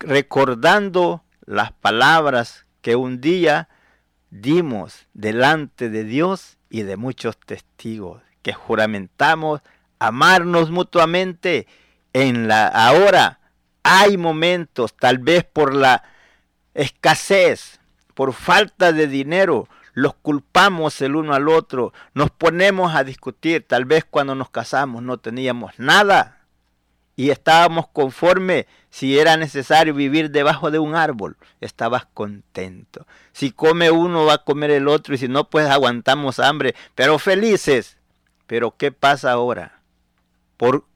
recordando 0.00 1.22
las 1.46 1.72
palabras 1.72 2.66
que 2.82 2.96
un 2.96 3.20
día 3.20 3.68
dimos 4.30 5.06
delante 5.14 5.88
de 5.88 6.04
Dios 6.04 6.58
y 6.68 6.82
de 6.82 6.96
muchos 6.96 7.38
testigos 7.38 8.22
que 8.42 8.52
juramentamos 8.52 9.60
amarnos 9.98 10.70
mutuamente. 10.70 11.66
En 12.12 12.48
la 12.48 12.66
ahora 12.66 13.38
hay 13.82 14.16
momentos 14.16 14.94
tal 14.94 15.18
vez 15.18 15.44
por 15.44 15.74
la 15.74 16.02
escasez 16.74 17.80
por 18.14 18.32
falta 18.32 18.92
de 18.92 19.06
dinero 19.06 19.68
los 19.92 20.14
culpamos 20.14 21.00
el 21.02 21.16
uno 21.16 21.34
al 21.34 21.48
otro 21.48 21.92
nos 22.14 22.30
ponemos 22.30 22.94
a 22.94 23.04
discutir 23.04 23.66
tal 23.66 23.84
vez 23.84 24.04
cuando 24.08 24.34
nos 24.34 24.50
casamos 24.50 25.02
no 25.02 25.18
teníamos 25.18 25.78
nada 25.78 26.40
y 27.20 27.28
estábamos 27.28 27.86
conforme 27.88 28.66
si 28.88 29.18
era 29.18 29.36
necesario 29.36 29.92
vivir 29.92 30.30
debajo 30.30 30.70
de 30.70 30.78
un 30.78 30.94
árbol, 30.94 31.36
estabas 31.60 32.06
contento. 32.14 33.06
Si 33.32 33.52
come 33.52 33.90
uno 33.90 34.24
va 34.24 34.34
a 34.34 34.44
comer 34.44 34.70
el 34.70 34.88
otro 34.88 35.14
y 35.14 35.18
si 35.18 35.28
no 35.28 35.50
pues 35.50 35.68
aguantamos 35.68 36.38
hambre, 36.38 36.74
pero 36.94 37.18
felices. 37.18 37.98
Pero 38.46 38.74
¿qué 38.74 38.90
pasa 38.90 39.32
ahora? 39.32 39.82
Por 40.56 40.86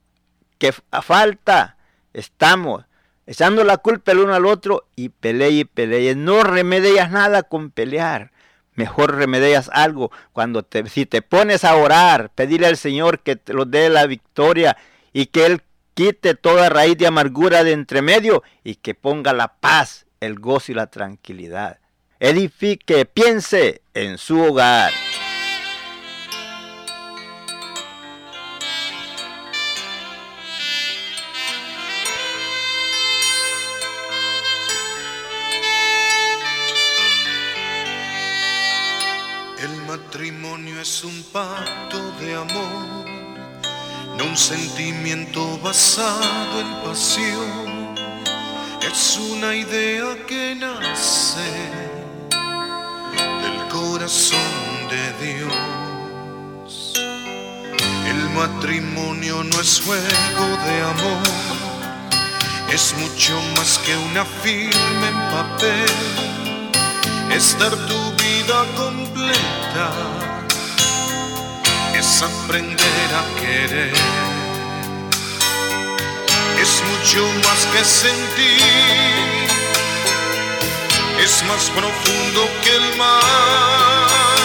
qué 0.59 0.73
falta 0.73 1.77
estamos 2.15 2.87
echando 3.27 3.63
la 3.63 3.77
culpa 3.77 4.13
el 4.13 4.21
uno 4.21 4.35
al 4.35 4.47
otro 4.47 4.89
y 4.97 5.11
pelea 5.11 5.51
y 5.51 5.67
pelea. 5.67 6.15
No 6.15 6.43
remedias 6.43 7.11
nada 7.11 7.43
con 7.43 7.71
pelear. 7.71 8.33
Mejor 8.75 9.15
remedias 9.15 9.71
algo 9.73 10.11
cuando 10.33 10.65
te, 10.65 10.89
si 10.89 11.07
te 11.07 11.23
pones 11.23 11.65
a 11.65 11.77
orar, 11.77 12.31
pedirle 12.35 12.67
al 12.67 12.77
Señor 12.77 13.21
que 13.21 13.37
te 13.37 13.53
lo 13.53 13.65
dé 13.65 13.89
la 13.89 14.07
victoria 14.07 14.77
y 15.13 15.27
que 15.27 15.47
Él 15.47 15.63
quite 15.95 16.35
toda 16.35 16.69
raíz 16.69 16.99
de 16.99 17.07
amargura 17.07 17.65
de 17.65 17.73
entremedio 17.73 18.43
y 18.65 18.77
que 18.77 18.95
ponga 18.95 19.33
la 19.33 19.55
paz, 19.55 20.07
el 20.21 20.41
gozo 20.41 20.73
y 20.73 20.75
la 20.75 20.89
tranquilidad. 20.89 21.79
Edifique, 22.19 23.05
piense 23.07 23.83
en 23.95 24.19
su 24.19 24.41
hogar. 24.43 24.93
Pacto 41.35 42.01
de 42.21 42.33
amor 42.37 43.05
no 44.17 44.25
un 44.25 44.37
sentimiento 44.37 45.59
basado 45.59 46.61
en 46.61 46.71
pasión, 46.85 47.97
es 48.81 49.19
una 49.33 49.53
idea 49.57 50.15
que 50.29 50.55
nace 50.55 51.51
del 53.43 53.69
corazón 53.69 54.53
de 54.93 55.05
Dios. 55.27 56.95
El 58.07 58.31
matrimonio 58.31 59.43
no 59.43 59.61
es 59.61 59.83
juego 59.85 60.47
de 60.67 60.83
amor, 60.83 61.29
es 62.73 62.95
mucho 62.97 63.43
más 63.57 63.79
que 63.79 63.97
una 63.97 64.25
firma 64.25 65.09
en 65.09 65.19
papel, 65.33 65.95
es 67.33 67.59
dar 67.59 67.75
tu 67.89 68.01
vida 68.23 68.65
completa 68.77 70.24
es 72.05 72.23
aprender 72.23 73.09
a 73.21 73.25
querer. 73.41 73.95
Es 76.61 76.73
mucho 76.91 77.23
más 77.45 77.61
que 77.73 77.83
sentir, 77.85 79.49
es 81.19 81.35
más 81.49 81.65
profundo 81.79 82.41
que 82.63 82.73
el 82.81 82.97
mar. 82.97 84.39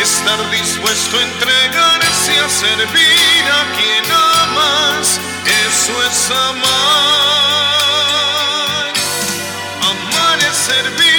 Estar 0.00 0.40
dispuesto 0.50 1.18
a 1.18 1.22
entregarse 1.22 2.32
a 2.46 2.48
servir 2.48 3.44
a 3.60 3.62
quien 3.76 4.06
amas, 4.42 5.06
eso 5.66 5.94
es 6.08 6.18
amar. 6.48 7.72
Amar 9.90 10.38
es 10.50 10.56
servir, 10.70 11.11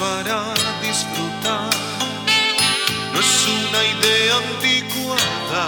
para 0.00 0.54
disfrutar 0.80 1.70
no 3.12 3.20
es 3.20 3.46
una 3.58 3.80
idea 3.94 4.34
anticuada, 4.46 5.64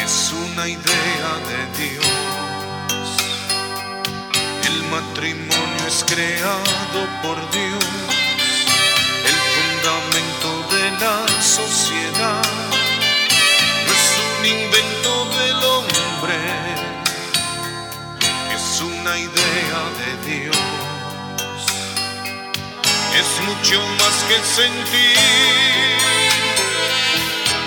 es 0.00 0.32
una 0.32 0.68
idea 0.68 1.30
de 1.50 1.60
Dios. 1.80 2.06
El 4.68 4.78
matrimonio 4.84 5.84
es 5.88 6.04
creado 6.06 7.00
por 7.22 7.36
Dios, 7.50 7.84
el 9.30 9.38
fundamento 9.56 10.48
de 10.76 10.84
la 11.04 11.42
sociedad. 11.42 11.91
Mucho 23.54 23.80
más 23.98 24.24
que 24.28 24.38
sentir, 24.44 25.18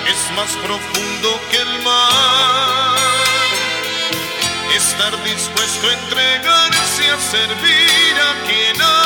es 0.08 0.32
más 0.36 0.52
profundo 0.66 1.40
que 1.52 1.58
el 1.58 1.84
mar. 1.84 2.96
Estar 4.76 5.24
dispuesto 5.24 5.88
a 5.88 5.94
entregarse 5.94 7.12
a 7.12 7.20
servir 7.20 8.16
a 8.20 8.34
quien 8.48 8.82
amas, 8.82 9.05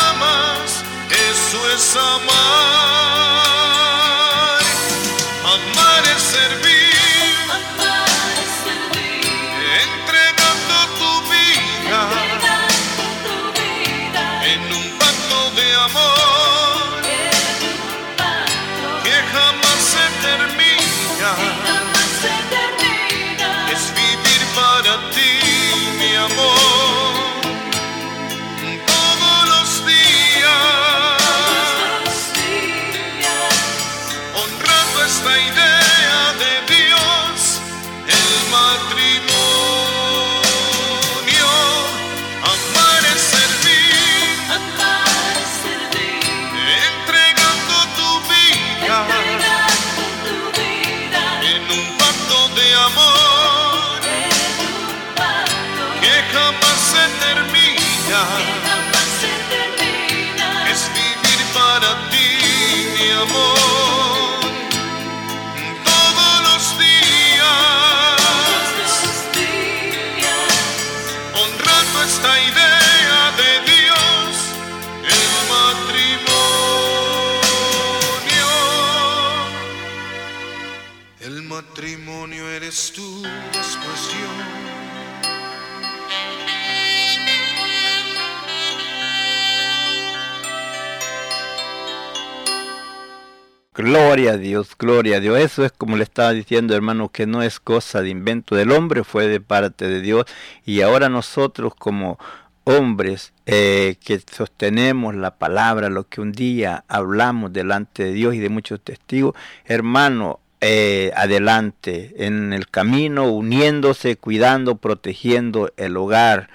Gloria 94.10 94.32
a 94.32 94.38
Dios, 94.38 94.76
gloria 94.76 95.17
a 95.17 95.19
Dios. 95.19 95.38
Eso 95.38 95.63
es 95.63 95.72
como 95.72 95.95
le 95.95 96.02
estaba 96.02 96.34
diciendo, 96.34 96.74
hermano, 96.74 97.10
que 97.10 97.28
no 97.28 97.43
es 97.43 97.60
cosa 97.60 98.02
de 98.02 98.10
invento 98.10 98.56
del 98.56 98.72
hombre, 98.72 99.04
fue 99.04 99.28
de 99.28 99.39
parte 99.39 99.88
de 99.88 100.02
Dios. 100.02 100.26
Y 100.65 100.82
ahora 100.82 101.10
nosotros 101.10 101.76
como 101.76 102.17
hombres 102.63 103.34
eh, 103.45 103.98
que 104.04 104.19
sostenemos 104.19 105.13
la 105.13 105.38
palabra, 105.38 105.89
lo 105.89 106.08
que 106.08 106.22
un 106.22 106.32
día 106.32 106.86
hablamos 106.88 107.54
delante 107.54 108.06
de 108.06 108.13
Dios 108.13 108.34
y 108.34 108.39
de 108.39 108.50
muchos 108.50 108.82
testigos, 108.82 109.36
hermano, 109.65 110.39
eh, 110.60 111.12
adelante 111.15 112.15
en 112.17 112.52
el 112.52 112.67
camino, 112.67 113.32
uniéndose, 113.32 114.15
cuidando, 114.15 114.78
protegiendo 114.78 115.72
el 115.78 115.95
hogar. 115.95 116.50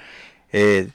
Eh, 0.53 0.89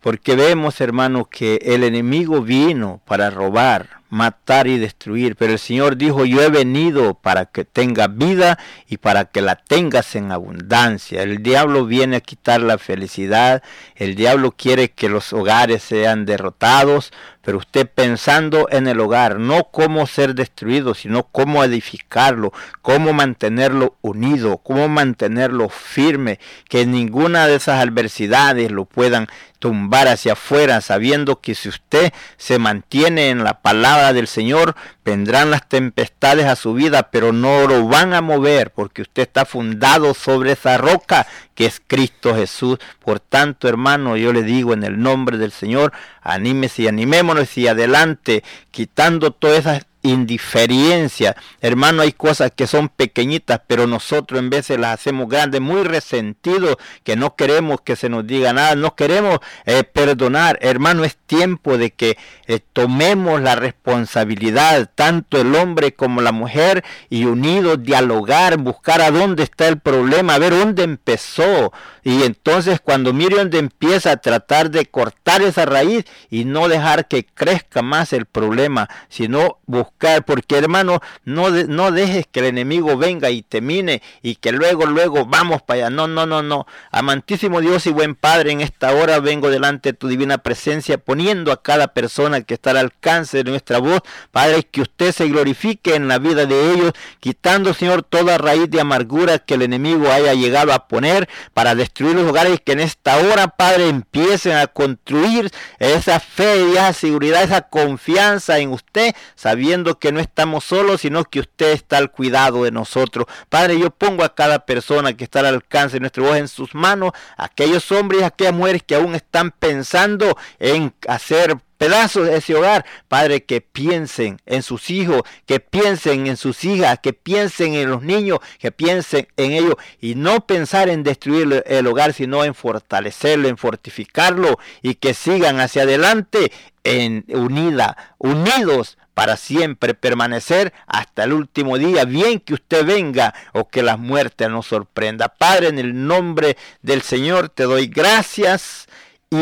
porque 0.00 0.36
vemos, 0.36 0.80
hermano, 0.80 1.26
que 1.26 1.56
el 1.62 1.84
enemigo 1.84 2.40
vino 2.40 3.02
para 3.04 3.28
robar, 3.28 3.97
matar 4.10 4.66
y 4.66 4.78
destruir, 4.78 5.36
pero 5.36 5.52
el 5.52 5.58
Señor 5.58 5.96
dijo, 5.96 6.24
yo 6.24 6.42
he 6.42 6.48
venido 6.48 7.14
para 7.14 7.46
que 7.46 7.64
tengas 7.64 8.16
vida 8.16 8.58
y 8.88 8.96
para 8.96 9.26
que 9.26 9.42
la 9.42 9.56
tengas 9.56 10.14
en 10.16 10.32
abundancia. 10.32 11.22
El 11.22 11.42
diablo 11.42 11.84
viene 11.84 12.16
a 12.16 12.20
quitar 12.20 12.60
la 12.60 12.78
felicidad, 12.78 13.62
el 13.94 14.14
diablo 14.14 14.52
quiere 14.52 14.90
que 14.90 15.08
los 15.08 15.32
hogares 15.32 15.82
sean 15.82 16.24
derrotados, 16.24 17.12
pero 17.48 17.56
usted 17.56 17.88
pensando 17.88 18.68
en 18.70 18.88
el 18.88 19.00
hogar, 19.00 19.38
no 19.38 19.70
cómo 19.70 20.06
ser 20.06 20.34
destruido, 20.34 20.92
sino 20.92 21.22
cómo 21.22 21.64
edificarlo, 21.64 22.52
cómo 22.82 23.14
mantenerlo 23.14 23.96
unido, 24.02 24.58
cómo 24.58 24.86
mantenerlo 24.90 25.70
firme, 25.70 26.40
que 26.68 26.84
ninguna 26.84 27.46
de 27.46 27.54
esas 27.54 27.82
adversidades 27.82 28.70
lo 28.70 28.84
puedan 28.84 29.28
tumbar 29.60 30.08
hacia 30.08 30.34
afuera, 30.34 30.82
sabiendo 30.82 31.40
que 31.40 31.54
si 31.54 31.70
usted 31.70 32.12
se 32.36 32.58
mantiene 32.58 33.30
en 33.30 33.42
la 33.42 33.62
palabra 33.62 34.12
del 34.12 34.28
Señor, 34.28 34.76
vendrán 35.02 35.50
las 35.50 35.66
tempestades 35.70 36.44
a 36.44 36.54
su 36.54 36.74
vida, 36.74 37.10
pero 37.10 37.32
no 37.32 37.66
lo 37.66 37.88
van 37.88 38.12
a 38.12 38.20
mover, 38.20 38.72
porque 38.72 39.00
usted 39.00 39.22
está 39.22 39.46
fundado 39.46 40.12
sobre 40.12 40.52
esa 40.52 40.76
roca 40.76 41.26
que 41.58 41.66
es 41.66 41.82
Cristo 41.84 42.36
Jesús. 42.36 42.78
Por 43.04 43.18
tanto, 43.18 43.66
hermano, 43.66 44.16
yo 44.16 44.32
le 44.32 44.44
digo 44.44 44.74
en 44.74 44.84
el 44.84 45.02
nombre 45.02 45.38
del 45.38 45.50
Señor, 45.50 45.92
anímese 46.22 46.82
y 46.82 46.86
animémonos 46.86 47.58
y 47.58 47.66
adelante, 47.66 48.44
quitando 48.70 49.32
todas 49.32 49.58
esas 49.58 49.87
indiferencia. 50.02 51.36
Hermano, 51.60 52.02
hay 52.02 52.12
cosas 52.12 52.52
que 52.54 52.66
son 52.66 52.88
pequeñitas, 52.88 53.60
pero 53.66 53.86
nosotros 53.86 54.38
en 54.38 54.50
veces 54.50 54.78
las 54.78 54.94
hacemos 54.94 55.28
grandes, 55.28 55.60
muy 55.60 55.82
resentidos, 55.82 56.76
que 57.04 57.16
no 57.16 57.34
queremos 57.36 57.80
que 57.80 57.96
se 57.96 58.08
nos 58.08 58.26
diga 58.26 58.52
nada, 58.52 58.74
no 58.74 58.94
queremos 58.94 59.40
eh, 59.66 59.84
perdonar. 59.84 60.58
Hermano, 60.62 61.04
es 61.04 61.16
tiempo 61.16 61.78
de 61.78 61.90
que 61.90 62.16
eh, 62.46 62.60
tomemos 62.72 63.40
la 63.40 63.56
responsabilidad, 63.56 64.90
tanto 64.94 65.40
el 65.40 65.54
hombre 65.54 65.92
como 65.92 66.20
la 66.20 66.32
mujer, 66.32 66.84
y 67.10 67.24
unidos 67.24 67.82
dialogar, 67.82 68.58
buscar 68.58 69.00
a 69.00 69.10
dónde 69.10 69.42
está 69.42 69.68
el 69.68 69.78
problema, 69.78 70.34
a 70.34 70.38
ver 70.38 70.52
dónde 70.56 70.84
empezó. 70.84 71.72
Y 72.04 72.22
entonces 72.22 72.80
cuando 72.80 73.12
mire 73.12 73.36
dónde 73.36 73.58
empieza 73.58 74.12
a 74.12 74.16
tratar 74.16 74.70
de 74.70 74.86
cortar 74.86 75.42
esa 75.42 75.66
raíz 75.66 76.04
y 76.30 76.44
no 76.44 76.68
dejar 76.68 77.08
que 77.08 77.26
crezca 77.26 77.82
más 77.82 78.12
el 78.12 78.24
problema, 78.24 78.88
sino 79.08 79.58
buscar 79.66 79.87
porque 80.26 80.56
hermano, 80.56 81.00
no, 81.24 81.50
no 81.50 81.90
dejes 81.90 82.26
que 82.30 82.40
el 82.40 82.46
enemigo 82.46 82.96
venga 82.96 83.30
y 83.30 83.42
te 83.42 83.60
mine 83.60 84.02
y 84.22 84.36
que 84.36 84.52
luego, 84.52 84.86
luego 84.86 85.26
vamos 85.26 85.62
para 85.62 85.86
allá. 85.86 85.90
No, 85.90 86.06
no, 86.06 86.26
no, 86.26 86.42
no. 86.42 86.66
Amantísimo 86.90 87.60
Dios 87.60 87.86
y 87.86 87.90
buen 87.90 88.14
Padre, 88.14 88.52
en 88.52 88.60
esta 88.60 88.92
hora 88.92 89.20
vengo 89.20 89.50
delante 89.50 89.90
de 89.90 89.98
tu 89.98 90.08
divina 90.08 90.38
presencia, 90.38 90.98
poniendo 90.98 91.52
a 91.52 91.62
cada 91.62 91.88
persona 91.88 92.42
que 92.42 92.54
está 92.54 92.70
al 92.70 92.78
alcance 92.78 93.42
de 93.42 93.50
nuestra 93.50 93.78
voz, 93.78 94.00
Padre, 94.30 94.62
que 94.64 94.82
usted 94.82 95.12
se 95.12 95.28
glorifique 95.28 95.94
en 95.94 96.08
la 96.08 96.18
vida 96.18 96.46
de 96.46 96.72
ellos, 96.72 96.92
quitando, 97.20 97.74
Señor, 97.74 98.02
toda 98.02 98.38
raíz 98.38 98.70
de 98.70 98.80
amargura 98.80 99.38
que 99.38 99.54
el 99.54 99.62
enemigo 99.62 100.10
haya 100.10 100.34
llegado 100.34 100.72
a 100.72 100.88
poner 100.88 101.28
para 101.54 101.74
destruir 101.74 102.14
los 102.14 102.28
hogares, 102.28 102.60
que 102.64 102.72
en 102.72 102.80
esta 102.80 103.16
hora, 103.18 103.48
Padre, 103.48 103.88
empiecen 103.88 104.56
a 104.56 104.66
construir 104.66 105.50
esa 105.78 106.20
fe 106.20 106.68
y 106.68 106.72
esa 106.72 106.92
seguridad, 106.92 107.42
esa 107.42 107.62
confianza 107.62 108.58
en 108.58 108.70
usted, 108.70 109.14
sabiendo 109.34 109.77
que 109.84 110.12
no 110.12 110.20
estamos 110.20 110.64
solos, 110.64 111.02
sino 111.02 111.24
que 111.24 111.40
usted 111.40 111.72
está 111.72 111.98
al 111.98 112.10
cuidado 112.10 112.64
de 112.64 112.70
nosotros. 112.70 113.26
Padre, 113.48 113.78
yo 113.78 113.90
pongo 113.90 114.24
a 114.24 114.34
cada 114.34 114.66
persona 114.66 115.16
que 115.16 115.24
está 115.24 115.40
al 115.40 115.46
alcance 115.46 115.96
de 115.96 116.00
nuestra 116.00 116.22
voz 116.22 116.36
en 116.36 116.48
sus 116.48 116.74
manos, 116.74 117.12
aquellos 117.36 117.90
hombres 117.92 118.22
y 118.22 118.24
aquellas 118.24 118.54
mujeres 118.54 118.82
que 118.82 118.94
aún 118.94 119.14
están 119.14 119.50
pensando 119.50 120.36
en 120.58 120.92
hacer 121.06 121.58
pedazos 121.78 122.26
de 122.26 122.36
ese 122.36 122.54
hogar. 122.54 122.84
Padre, 123.06 123.44
que 123.44 123.60
piensen 123.60 124.40
en 124.44 124.62
sus 124.62 124.90
hijos, 124.90 125.22
que 125.46 125.60
piensen 125.60 126.26
en 126.26 126.36
sus 126.36 126.64
hijas, 126.64 126.98
que 126.98 127.14
piensen 127.14 127.74
en 127.74 127.88
los 127.88 128.02
niños, 128.02 128.40
que 128.58 128.70
piensen 128.72 129.28
en 129.36 129.52
ellos 129.52 129.76
y 130.00 130.14
no 130.16 130.46
pensar 130.46 130.90
en 130.90 131.04
destruir 131.04 131.62
el 131.66 131.86
hogar, 131.86 132.12
sino 132.12 132.44
en 132.44 132.54
fortalecerlo, 132.54 133.48
en 133.48 133.56
fortificarlo 133.56 134.58
y 134.82 134.96
que 134.96 135.14
sigan 135.14 135.60
hacia 135.60 135.82
adelante 135.82 136.52
en 136.84 137.24
unida, 137.28 137.96
unidos 138.18 138.98
para 139.18 139.36
siempre 139.36 139.94
permanecer 139.94 140.72
hasta 140.86 141.24
el 141.24 141.32
último 141.32 141.76
día, 141.76 142.04
bien 142.04 142.38
que 142.38 142.54
usted 142.54 142.86
venga 142.86 143.34
o 143.52 143.68
que 143.68 143.82
la 143.82 143.96
muerte 143.96 144.48
nos 144.48 144.68
sorprenda. 144.68 145.26
Padre, 145.26 145.66
en 145.66 145.80
el 145.80 146.06
nombre 146.06 146.56
del 146.82 147.02
Señor 147.02 147.48
te 147.48 147.64
doy 147.64 147.88
gracias 147.88 148.86
y 149.28 149.40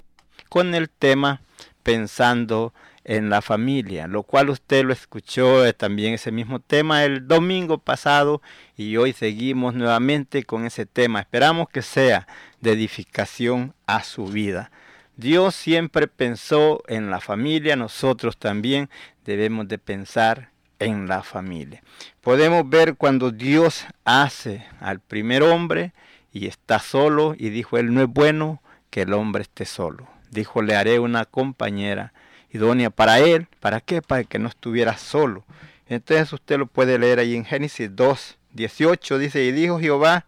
con 0.49 0.75
el 0.75 0.89
tema 0.89 1.43
pensando 1.83 2.73
en 3.05 3.29
la 3.29 3.43
familia, 3.43 4.07
lo 4.07 4.23
cual 4.23 4.49
usted 4.49 4.83
lo 4.83 4.95
escuchó 4.95 5.67
eh, 5.67 5.75
también 5.75 6.15
ese 6.15 6.33
mismo 6.33 6.59
tema 6.59 7.05
el 7.05 7.29
domingo 7.29 7.77
pasado 7.77 8.41
y 8.79 8.97
hoy 8.97 9.13
seguimos 9.13 9.75
nuevamente 9.75 10.45
con 10.45 10.65
ese 10.65 10.87
tema. 10.87 11.21
Esperamos 11.21 11.69
que 11.69 11.83
sea 11.83 12.27
de 12.63 12.73
edificación 12.73 13.75
a 13.85 14.03
su 14.05 14.25
vida. 14.25 14.71
Dios 15.17 15.55
siempre 15.55 16.09
pensó 16.09 16.83
en 16.89 17.11
la 17.11 17.21
familia, 17.21 17.75
nosotros 17.75 18.37
también 18.37 18.91
debemos 19.27 19.69
de 19.69 19.79
pensar 19.79 20.51
en 20.79 21.09
la 21.09 21.23
familia. 21.23 21.83
Podemos 22.21 22.69
ver 22.69 22.97
cuando 22.97 23.31
Dios 23.31 23.87
hace 24.05 24.65
al 24.81 25.01
primer 25.01 25.43
hombre 25.43 25.93
y 26.33 26.47
está 26.47 26.79
solo 26.79 27.35
y 27.37 27.51
dijo, 27.51 27.79
él 27.79 27.93
no 27.93 28.03
es 28.03 28.09
bueno 28.09 28.63
que 28.91 29.03
el 29.03 29.13
hombre 29.13 29.43
esté 29.43 29.65
solo 29.65 30.09
dijo, 30.31 30.63
le 30.63 30.77
haré 30.77 30.99
una 30.99 31.25
compañera 31.25 32.13
idónea 32.53 32.91
para 32.91 33.19
él. 33.19 33.49
¿Para 33.61 33.81
qué? 33.81 34.03
Para 34.03 34.25
que 34.25 34.39
no 34.39 34.49
estuviera 34.49 34.97
solo. 34.97 35.45
Entonces 35.89 36.33
usted 36.33 36.59
lo 36.59 36.67
puede 36.67 36.99
leer 36.99 37.19
ahí 37.19 37.35
en 37.35 37.45
Génesis 37.45 37.95
2, 37.95 38.39
18. 38.53 39.19
Dice, 39.19 39.43
y 39.45 39.53
dijo 39.53 39.81
Jehová, 39.81 40.27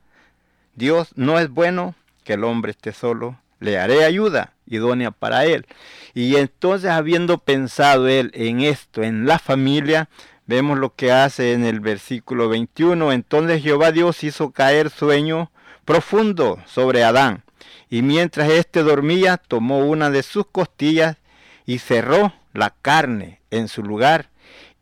Dios 0.75 1.11
no 1.15 1.39
es 1.39 1.49
bueno 1.49 1.95
que 2.25 2.35
el 2.35 2.45
hombre 2.45 2.73
esté 2.73 2.93
solo. 2.93 3.39
Le 3.61 3.79
haré 3.79 4.05
ayuda 4.05 4.55
idónea 4.66 5.11
para 5.11 5.47
él. 5.47 5.66
Y 6.14 6.37
entonces 6.37 6.90
habiendo 6.90 7.38
pensado 7.38 8.09
él 8.09 8.31
en 8.35 8.61
esto, 8.61 9.03
en 9.03 9.27
la 9.27 9.38
familia, 9.38 10.09
vemos 10.47 10.79
lo 10.79 10.94
que 10.94 11.12
hace 11.12 11.53
en 11.53 11.64
el 11.64 11.81
versículo 11.81 12.49
21. 12.49 13.12
Entonces 13.12 13.62
Jehová 13.62 13.92
Dios 13.92 14.23
hizo 14.25 14.51
caer 14.51 14.90
sueño 14.90 15.51
profundo 15.85 16.59
sobre 16.66 17.03
Adán 17.03 17.42
y 17.90 18.03
mientras 18.03 18.51
éste 18.51 18.83
dormía, 18.83 19.37
tomó 19.37 19.79
una 19.79 20.11
de 20.11 20.23
sus 20.23 20.47
costillas 20.47 21.16
y 21.64 21.79
cerró 21.79 22.35
la 22.53 22.71
carne 22.71 23.40
en 23.51 23.68
su 23.68 23.83
lugar. 23.83 24.29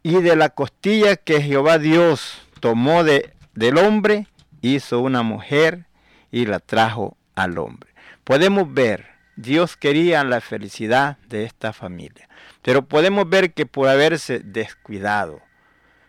Y 0.02 0.20
de 0.22 0.36
la 0.36 0.50
costilla 0.50 1.16
que 1.16 1.40
Jehová 1.40 1.78
Dios 1.78 2.42
tomó 2.60 3.04
de, 3.04 3.34
del 3.54 3.78
hombre, 3.78 4.26
hizo 4.60 5.00
una 5.00 5.22
mujer 5.22 5.86
y 6.30 6.46
la 6.46 6.58
trajo 6.58 7.16
al 7.34 7.58
hombre. 7.58 7.85
Podemos 8.26 8.74
ver, 8.74 9.06
Dios 9.36 9.76
quería 9.78 10.24
la 10.24 10.40
felicidad 10.40 11.16
de 11.28 11.44
esta 11.44 11.72
familia, 11.72 12.28
pero 12.60 12.82
podemos 12.82 13.30
ver 13.30 13.54
que 13.54 13.64
por 13.64 13.88
haberse 13.88 14.40
descuidado, 14.40 15.40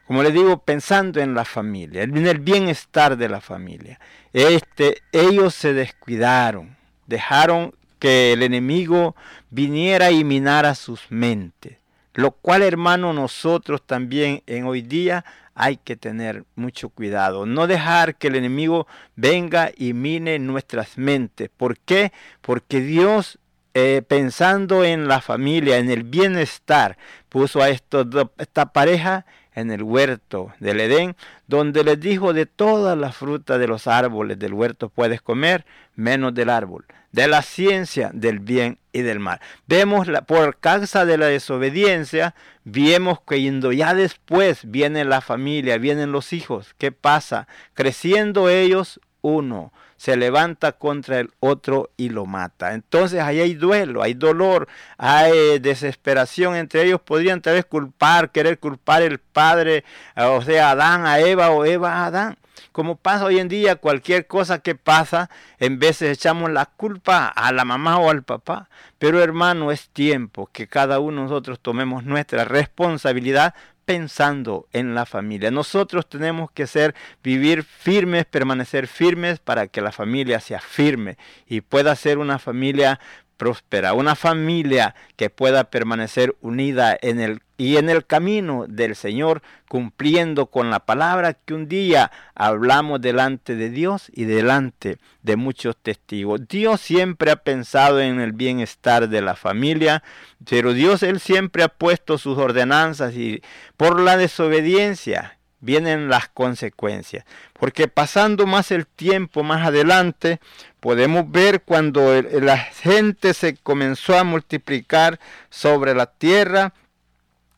como 0.08 0.24
le 0.24 0.32
digo, 0.32 0.64
pensando 0.64 1.22
en 1.22 1.36
la 1.36 1.46
familia, 1.46 2.02
en 2.02 2.26
el 2.26 2.40
bienestar 2.40 3.18
de 3.18 3.30
la 3.30 3.40
familia, 3.40 4.00
este, 4.34 5.04
ellos 5.12 5.54
se 5.54 5.74
descuidaron 5.74 6.78
dejaron 7.08 7.74
que 7.98 8.34
el 8.34 8.44
enemigo 8.44 9.16
viniera 9.50 10.12
y 10.12 10.24
minara 10.24 10.76
sus 10.76 11.10
mentes. 11.10 11.78
Lo 12.14 12.32
cual, 12.32 12.62
hermano, 12.62 13.14
nosotros 13.14 13.82
también 13.86 14.44
en 14.46 14.66
hoy 14.66 14.82
día 14.82 15.24
hay 15.58 15.78
que 15.78 15.96
tener 15.96 16.46
mucho 16.56 16.90
cuidado. 16.90 17.48
No 17.48 17.66
dejar 17.66 18.16
que 18.16 18.28
el 18.28 18.36
enemigo 18.36 18.88
venga 19.16 19.72
y 19.76 19.94
mine 19.94 20.38
nuestras 20.38 21.00
mentes. 21.00 21.50
¿Por 21.50 21.80
qué? 21.80 22.14
Porque 22.42 22.80
Dios, 22.80 23.40
eh, 23.74 24.04
pensando 24.08 24.86
en 24.86 25.08
la 25.08 25.20
familia, 25.20 25.80
en 25.80 25.90
el 25.90 26.04
bienestar, 26.04 26.98
puso 27.28 27.62
a 27.62 27.70
esta 27.70 28.72
pareja 28.72 29.26
en 29.56 29.72
el 29.72 29.82
huerto 29.82 30.54
del 30.60 30.80
Edén, 30.80 31.16
donde 31.48 31.84
les 31.84 32.00
dijo 32.00 32.34
de 32.34 32.46
todas 32.46 32.96
las 32.96 33.16
frutas 33.16 33.60
de 33.60 33.68
los 33.68 33.88
árboles 33.88 34.38
del 34.38 34.54
huerto 34.54 34.90
puedes 34.90 35.24
comer, 35.24 35.66
menos 35.96 36.36
del 36.36 36.52
árbol, 36.52 36.86
de 37.18 37.28
la 37.28 37.42
ciencia 37.42 38.12
del 38.14 38.38
bien 38.38 38.78
y 38.94 39.02
del 39.02 39.20
mal. 39.20 39.42
Vemos 39.66 40.08
la, 40.08 40.22
por 40.22 40.60
causa 40.60 41.04
de 41.04 41.18
la 41.18 41.26
desobediencia, 41.26 42.36
vemos 42.64 43.22
que 43.28 43.42
ya 43.76 43.96
después 43.96 44.70
viene 44.70 45.04
la 45.04 45.22
familia, 45.22 45.80
vienen 45.80 46.12
los 46.12 46.32
hijos. 46.32 46.76
¿Qué 46.78 46.92
pasa? 46.92 47.48
Creciendo 47.74 48.50
ellos, 48.50 49.02
uno 49.22 49.74
se 49.96 50.16
levanta 50.16 50.74
contra 50.74 51.20
el 51.20 51.32
otro 51.40 51.90
y 51.98 52.10
lo 52.10 52.28
mata. 52.28 52.76
Entonces 52.76 53.20
ahí 53.20 53.40
hay 53.40 53.56
duelo, 53.56 54.04
hay 54.04 54.14
dolor, 54.14 54.68
hay 55.00 55.58
desesperación. 55.58 56.56
Entre 56.56 56.84
ellos 56.84 57.02
podrían 57.02 57.42
tal 57.42 57.56
vez 57.56 57.66
culpar, 57.66 58.32
querer 58.32 58.60
culpar 58.60 59.02
el 59.02 59.18
padre, 59.18 59.84
o 60.16 60.44
sea, 60.44 60.70
Adán 60.70 61.08
a 61.08 61.20
Eva 61.20 61.50
o 61.50 61.66
Eva 61.66 61.94
a 61.94 62.06
Adán. 62.06 62.38
Como 62.78 62.96
pasa 62.96 63.26
hoy 63.26 63.40
en 63.40 63.48
día, 63.48 63.78
cualquier 63.78 64.28
cosa 64.28 64.60
que 64.60 64.76
pasa, 64.76 65.32
en 65.58 65.80
veces 65.80 66.16
echamos 66.16 66.52
la 66.52 66.68
culpa 66.68 67.26
a 67.26 67.52
la 67.52 67.66
mamá 67.66 67.98
o 67.98 68.12
al 68.12 68.22
papá. 68.22 68.70
Pero 69.00 69.20
hermano, 69.20 69.72
es 69.72 69.90
tiempo 69.90 70.48
que 70.54 70.68
cada 70.68 71.00
uno 71.00 71.22
de 71.22 71.24
nosotros 71.24 71.60
tomemos 71.60 72.04
nuestra 72.04 72.46
responsabilidad 72.46 73.56
pensando 73.86 74.68
en 74.74 74.94
la 74.94 75.08
familia. 75.08 75.50
Nosotros 75.50 76.08
tenemos 76.08 76.52
que 76.52 76.68
ser, 76.68 76.94
vivir 77.24 77.64
firmes, 77.64 78.26
permanecer 78.26 78.86
firmes 78.86 79.40
para 79.40 79.66
que 79.66 79.82
la 79.82 79.92
familia 79.92 80.40
sea 80.40 80.60
firme 80.60 81.18
y 81.48 81.62
pueda 81.62 81.96
ser 81.96 82.20
una 82.20 82.38
familia 82.38 83.00
próspera, 83.38 83.94
una 83.94 84.16
familia 84.16 84.96
que 85.16 85.30
pueda 85.30 85.66
permanecer 85.66 86.36
unida 86.42 86.98
en 87.02 87.20
el 87.20 87.42
y 87.58 87.78
en 87.78 87.90
el 87.90 88.06
camino 88.06 88.66
del 88.68 88.96
Señor, 88.96 89.42
cumpliendo 89.68 90.46
con 90.46 90.70
la 90.70 90.80
palabra 90.80 91.34
que 91.34 91.56
un 91.56 91.68
día 91.68 92.12
hablamos 92.36 93.02
delante 93.02 93.56
de 93.56 93.72
Dios 93.72 94.12
y 94.14 94.26
delante 94.26 95.00
de 95.24 95.36
muchos 95.38 95.76
testigos. 95.76 96.48
Dios 96.48 96.80
siempre 96.80 97.32
ha 97.32 97.38
pensado 97.38 98.00
en 98.00 98.22
el 98.22 98.32
bienestar 98.32 99.10
de 99.10 99.22
la 99.22 99.36
familia, 99.36 100.04
pero 100.48 100.74
Dios 100.74 101.02
él 101.02 101.20
siempre 101.20 101.64
ha 101.64 101.68
puesto 101.68 102.20
sus 102.20 102.38
ordenanzas 102.38 103.16
y 103.16 103.42
por 103.76 104.00
la 104.00 104.18
desobediencia 104.18 105.38
vienen 105.60 106.10
las 106.10 106.30
consecuencias. 106.30 107.26
Porque 107.54 107.88
pasando 107.88 108.46
más 108.46 108.72
el 108.72 108.86
tiempo 108.86 109.44
más 109.44 109.66
adelante, 109.66 110.40
podemos 110.88 111.30
ver 111.30 111.64
cuando 111.64 112.22
la 112.22 112.58
gente 112.58 113.34
se 113.34 113.58
comenzó 113.58 114.18
a 114.18 114.24
multiplicar 114.24 115.20
sobre 115.50 115.94
la 115.94 116.06
tierra 116.06 116.72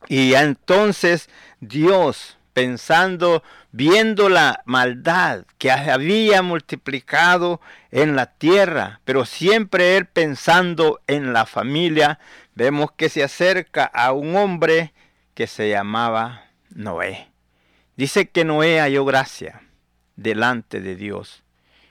y 0.08 0.34
entonces 0.34 1.30
Dios, 1.60 2.38
pensando, 2.54 3.44
viendo 3.70 4.28
la 4.28 4.62
maldad 4.64 5.44
que 5.58 5.70
había 5.70 6.42
multiplicado 6.42 7.60
en 7.92 8.16
la 8.16 8.26
tierra, 8.26 9.00
pero 9.04 9.24
siempre 9.24 9.96
él 9.96 10.06
pensando 10.06 10.98
en 11.06 11.32
la 11.32 11.46
familia, 11.46 12.18
vemos 12.56 12.90
que 12.90 13.08
se 13.08 13.22
acerca 13.22 13.84
a 13.84 14.10
un 14.10 14.34
hombre 14.34 14.92
que 15.34 15.46
se 15.46 15.70
llamaba 15.70 16.46
Noé. 16.70 17.28
Dice 17.96 18.28
que 18.28 18.44
Noé 18.44 18.80
halló 18.80 19.04
gracia 19.04 19.62
delante 20.16 20.80
de 20.80 20.96
Dios. 20.96 21.44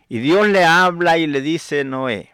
Y 0.10 0.20
Dios 0.20 0.48
le 0.48 0.66
habla 0.66 1.18
y 1.20 1.28
le 1.28 1.42
dice, 1.42 1.84
Noé, 1.84 2.32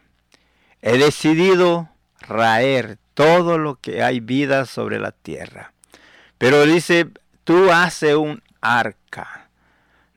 he 0.82 0.98
decidido 0.98 1.90
raer 2.22 2.98
todo 3.14 3.58
lo 3.58 3.76
que 3.76 4.02
hay 4.02 4.22
vida 4.22 4.66
sobre 4.66 4.98
la 4.98 5.12
tierra. 5.12 5.74
Pero 6.38 6.66
dice, 6.66 7.10
tú 7.44 7.72
haces 7.72 8.16
un 8.16 8.42
arca 8.62 9.50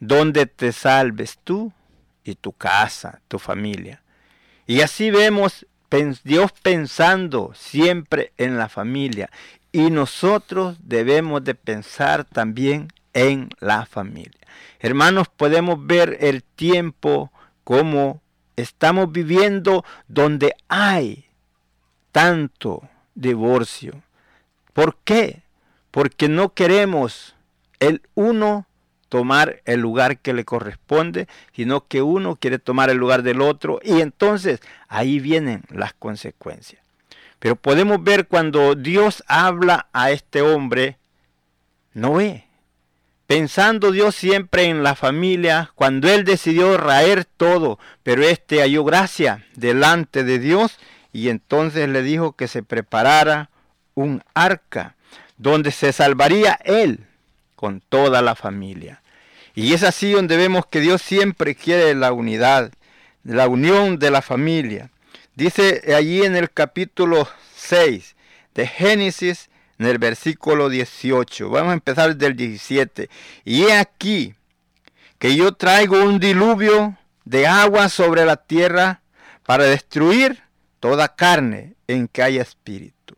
donde 0.01 0.47
te 0.47 0.73
salves 0.73 1.39
tú 1.43 1.73
y 2.25 2.37
tu 2.37 2.53
casa, 2.53 3.21
tu 3.27 3.39
familia. 3.39 4.03
Y 4.67 4.83
así 4.83 5.11
vemos 5.11 5.67
Dios 6.23 6.53
pensando 6.63 7.53
siempre 7.55 8.33
en 8.37 8.59
la 8.59 8.69
familia. 8.69 9.31
Y 9.73 9.91
nosotros 9.91 10.77
debemos 10.81 11.43
de 11.45 11.55
pensar 11.55 12.25
también 12.25 12.89
en 13.15 13.51
la 13.61 13.87
familia. 13.87 14.39
Hermanos, 14.81 15.29
podemos 15.29 15.87
ver 15.87 16.19
el 16.21 16.43
tiempo 16.43 17.33
como 17.69 18.23
estamos 18.57 19.13
viviendo 19.13 19.85
donde 20.07 20.55
hay 20.69 21.27
tanto 22.13 22.89
divorcio. 23.15 24.03
¿Por 24.73 24.97
qué? 25.05 25.43
Porque 25.91 26.31
no 26.31 26.55
queremos 26.55 27.37
el 27.79 28.01
uno 28.15 28.67
tomar 29.11 29.61
el 29.67 29.81
lugar 29.81 30.17
que 30.17 30.33
le 30.33 30.47
corresponde, 30.47 31.29
sino 31.53 31.87
que 31.87 32.01
uno 32.01 32.37
quiere 32.37 32.59
tomar 32.59 32.89
el 32.89 32.97
lugar 32.97 33.23
del 33.23 33.43
otro 33.43 33.81
y 33.83 34.01
entonces 34.01 34.61
ahí 34.89 35.21
vienen 35.21 35.63
las 35.69 35.93
consecuencias. 35.93 36.81
Pero 37.39 37.55
podemos 37.55 38.03
ver 38.03 38.29
cuando 38.29 38.77
Dios 38.77 39.23
habla 39.29 39.89
a 39.93 40.11
este 40.11 40.41
hombre, 40.41 40.97
Noé, 41.93 42.48
pensando 43.29 43.93
Dios 43.93 44.17
siempre 44.17 44.65
en 44.65 44.83
la 44.83 44.95
familia, 44.95 45.71
cuando 45.75 46.09
él 46.09 46.25
decidió 46.25 46.79
raer 46.79 47.27
todo, 47.27 47.79
pero 48.03 48.23
este 48.23 48.63
halló 48.63 48.85
gracia 48.85 49.45
delante 49.55 50.25
de 50.25 50.39
Dios 50.39 50.79
y 51.13 51.29
entonces 51.29 51.91
le 51.91 52.03
dijo 52.03 52.33
que 52.33 52.49
se 52.49 52.63
preparara 52.63 53.51
un 53.95 54.25
arca 54.33 54.97
donde 55.37 55.73
se 55.73 55.93
salvaría 55.93 56.59
él 56.65 57.07
con 57.55 57.83
toda 57.83 58.23
la 58.23 58.35
familia. 58.35 59.03
Y 59.55 59.75
es 59.75 59.83
así 59.83 60.13
donde 60.13 60.39
vemos 60.39 60.65
que 60.65 60.81
Dios 60.81 61.03
siempre 61.03 61.55
quiere 61.55 61.95
la 61.95 62.13
unidad, 62.15 62.73
la 63.25 63.47
unión 63.47 63.99
de 63.99 64.11
la 64.11 64.23
familia. 64.23 64.91
Dice 65.35 65.95
allí 65.95 66.25
en 66.25 66.35
el 66.35 66.51
capítulo 66.51 67.29
6 67.57 68.17
de 68.55 68.67
Génesis, 68.67 69.51
en 69.79 69.87
el 69.87 69.99
versículo 69.99 70.69
18. 70.69 71.51
Vamos 71.51 71.71
a 71.71 71.75
empezar 71.75 72.17
del 72.17 72.37
17. 72.37 73.09
Y 73.45 73.65
he 73.65 73.77
aquí 73.77 74.35
que 75.19 75.37
yo 75.37 75.53
traigo 75.53 76.03
un 76.03 76.19
diluvio 76.19 76.97
de 77.25 77.47
agua 77.47 77.89
sobre 77.89 78.25
la 78.25 78.37
tierra 78.37 79.03
para 79.45 79.65
destruir 79.65 80.43
toda 80.81 81.15
carne 81.15 81.75
en 81.87 82.09
que 82.09 82.23
haya 82.23 82.43
espíritu. 82.43 83.17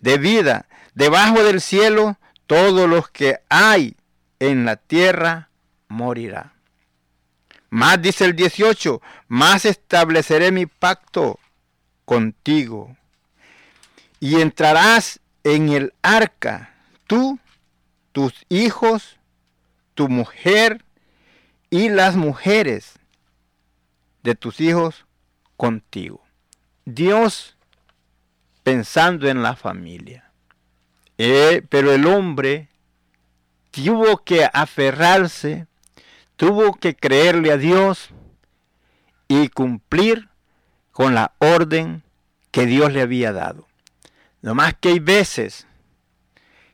De 0.00 0.18
vida, 0.18 0.66
debajo 0.94 1.42
del 1.42 1.60
cielo, 1.60 2.18
todos 2.46 2.88
los 2.88 3.08
que 3.10 3.40
hay 3.48 3.96
en 4.38 4.64
la 4.64 4.76
tierra 4.76 5.48
morirá. 5.88 6.52
Más 7.70 8.00
dice 8.00 8.24
el 8.24 8.36
18, 8.36 9.02
más 9.28 9.64
estableceré 9.64 10.52
mi 10.52 10.66
pacto 10.66 11.40
contigo. 12.04 12.96
Y 14.20 14.40
entrarás 14.40 15.20
en 15.44 15.68
el 15.68 15.94
arca, 16.02 16.74
tú, 17.06 17.38
tus 18.12 18.44
hijos, 18.48 19.18
tu 19.94 20.08
mujer 20.08 20.84
y 21.70 21.88
las 21.88 22.16
mujeres 22.16 22.94
de 24.22 24.34
tus 24.34 24.60
hijos 24.60 25.06
contigo. 25.56 26.22
Dios 26.84 27.56
pensando 28.62 29.28
en 29.28 29.42
la 29.42 29.54
familia. 29.54 30.32
Eh, 31.18 31.62
pero 31.68 31.92
el 31.92 32.06
hombre 32.06 32.68
tuvo 33.70 34.24
que 34.24 34.48
aferrarse 34.52 35.68
tuvo 36.36 36.74
que 36.74 36.94
creerle 36.94 37.52
a 37.52 37.56
Dios 37.56 38.10
y 39.28 39.48
cumplir 39.48 40.28
con 40.92 41.14
la 41.14 41.32
orden 41.38 42.02
que 42.50 42.66
Dios 42.66 42.92
le 42.92 43.02
había 43.02 43.32
dado. 43.32 43.66
No 44.44 44.54
más 44.54 44.74
que 44.74 44.90
hay 44.90 44.98
veces 44.98 45.66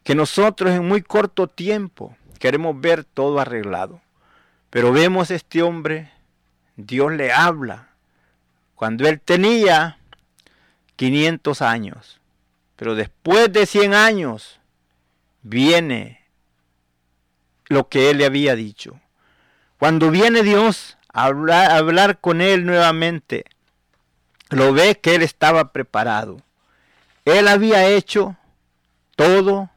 que 0.03 0.17
nosotros 0.17 0.73
en 0.73 0.89
muy 0.89 1.03
corto 1.03 1.47
tiempo 1.47 2.17
queremos 2.41 2.81
ver 2.81 3.05
todo 3.05 3.39
arreglado. 3.39 4.01
Pero 4.71 4.93
vemos 4.93 5.31
a 5.31 5.37
este 5.37 5.63
hombre, 5.63 6.11
Dios 6.75 7.13
le 7.13 7.31
habla 7.31 7.91
cuando 8.75 9.07
él 9.07 9.21
tenía 9.21 9.99
500 10.97 11.63
años. 11.63 12.21
Pero 12.75 12.97
después 12.97 13.53
de 13.53 13.67
100 13.67 13.95
años 13.95 14.59
viene 15.43 16.27
lo 17.69 17.89
que 17.89 18.11
él 18.11 18.19
le 18.19 18.27
había 18.27 18.57
dicho. 18.57 18.99
Cuando 19.79 20.11
viene 20.11 20.43
Dios 20.43 20.99
a 21.13 21.27
hablar, 21.27 22.19
con 22.19 22.41
él 22.41 22.67
nuevamente, 22.67 23.45
lo 24.49 24.73
ve 24.73 24.99
que 24.99 25.15
él 25.15 25.23
estaba 25.23 25.71
preparado. 25.71 26.43
Él 27.25 27.49
había 27.49 27.87
hecho 27.87 28.37
todo 29.17 29.71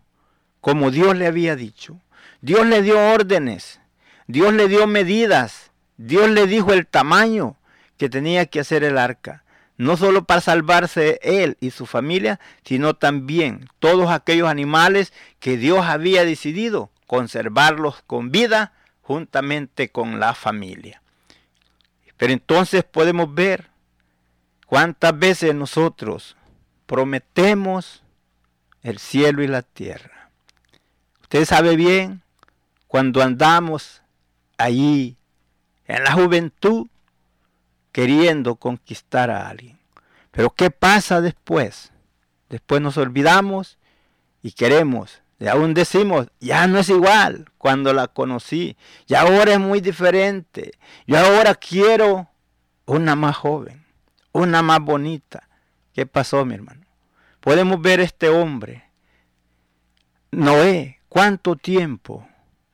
como 0.61 0.91
Dios 0.91 1.17
le 1.17 1.27
había 1.27 1.55
dicho. 1.55 1.99
Dios 2.41 2.65
le 2.65 2.81
dio 2.81 2.99
órdenes, 3.13 3.79
Dios 4.27 4.53
le 4.53 4.67
dio 4.67 4.87
medidas, 4.87 5.71
Dios 5.97 6.29
le 6.29 6.47
dijo 6.47 6.73
el 6.73 6.87
tamaño 6.87 7.57
que 7.97 8.09
tenía 8.09 8.45
que 8.45 8.59
hacer 8.59 8.83
el 8.83 8.97
arca. 8.97 9.43
No 9.77 9.97
solo 9.97 10.23
para 10.25 10.41
salvarse 10.41 11.19
él 11.23 11.57
y 11.59 11.71
su 11.71 11.85
familia, 11.85 12.39
sino 12.63 12.93
también 12.93 13.69
todos 13.79 14.11
aquellos 14.11 14.47
animales 14.47 15.11
que 15.39 15.57
Dios 15.57 15.85
había 15.85 16.25
decidido 16.25 16.91
conservarlos 17.07 18.01
con 18.07 18.31
vida 18.31 18.73
juntamente 19.01 19.89
con 19.89 20.19
la 20.19 20.33
familia. 20.33 21.01
Pero 22.17 22.33
entonces 22.33 22.83
podemos 22.83 23.33
ver 23.33 23.69
cuántas 24.65 25.17
veces 25.17 25.53
nosotros 25.53 26.37
prometemos 26.85 28.03
el 28.81 28.99
cielo 28.99 29.43
y 29.43 29.47
la 29.47 29.61
tierra. 29.61 30.29
Usted 31.21 31.45
sabe 31.45 31.75
bien 31.75 32.21
cuando 32.87 33.21
andamos 33.21 34.01
allí 34.57 35.17
en 35.85 36.03
la 36.03 36.13
juventud 36.13 36.87
queriendo 37.91 38.55
conquistar 38.55 39.29
a 39.29 39.49
alguien. 39.49 39.79
Pero 40.31 40.49
¿qué 40.49 40.71
pasa 40.71 41.21
después? 41.21 41.91
Después 42.49 42.81
nos 42.81 42.97
olvidamos 42.97 43.77
y 44.41 44.51
queremos 44.51 45.23
y 45.43 45.47
aún 45.49 45.73
decimos, 45.73 46.27
ya 46.39 46.67
no 46.67 46.79
es 46.79 46.87
igual 46.87 47.49
cuando 47.57 47.91
la 47.91 48.07
conocí. 48.07 48.77
Y 49.07 49.13
ahora 49.13 49.51
es 49.51 49.59
muy 49.59 49.81
diferente. 49.81 50.71
Yo 51.05 51.17
ahora 51.17 51.53
quiero 51.53 52.29
una 52.85 53.17
más 53.17 53.35
joven, 53.35 53.83
una 54.31 54.61
más 54.61 54.79
bonita. 54.79 55.49
¿Qué 55.93 56.05
pasó, 56.07 56.43
mi 56.43 56.55
hermano? 56.55 56.81
Podemos 57.39 57.81
ver 57.81 57.99
este 57.99 58.29
hombre. 58.29 58.83
Noé, 60.31 60.99
¿cuánto 61.07 61.55
tiempo 61.55 62.27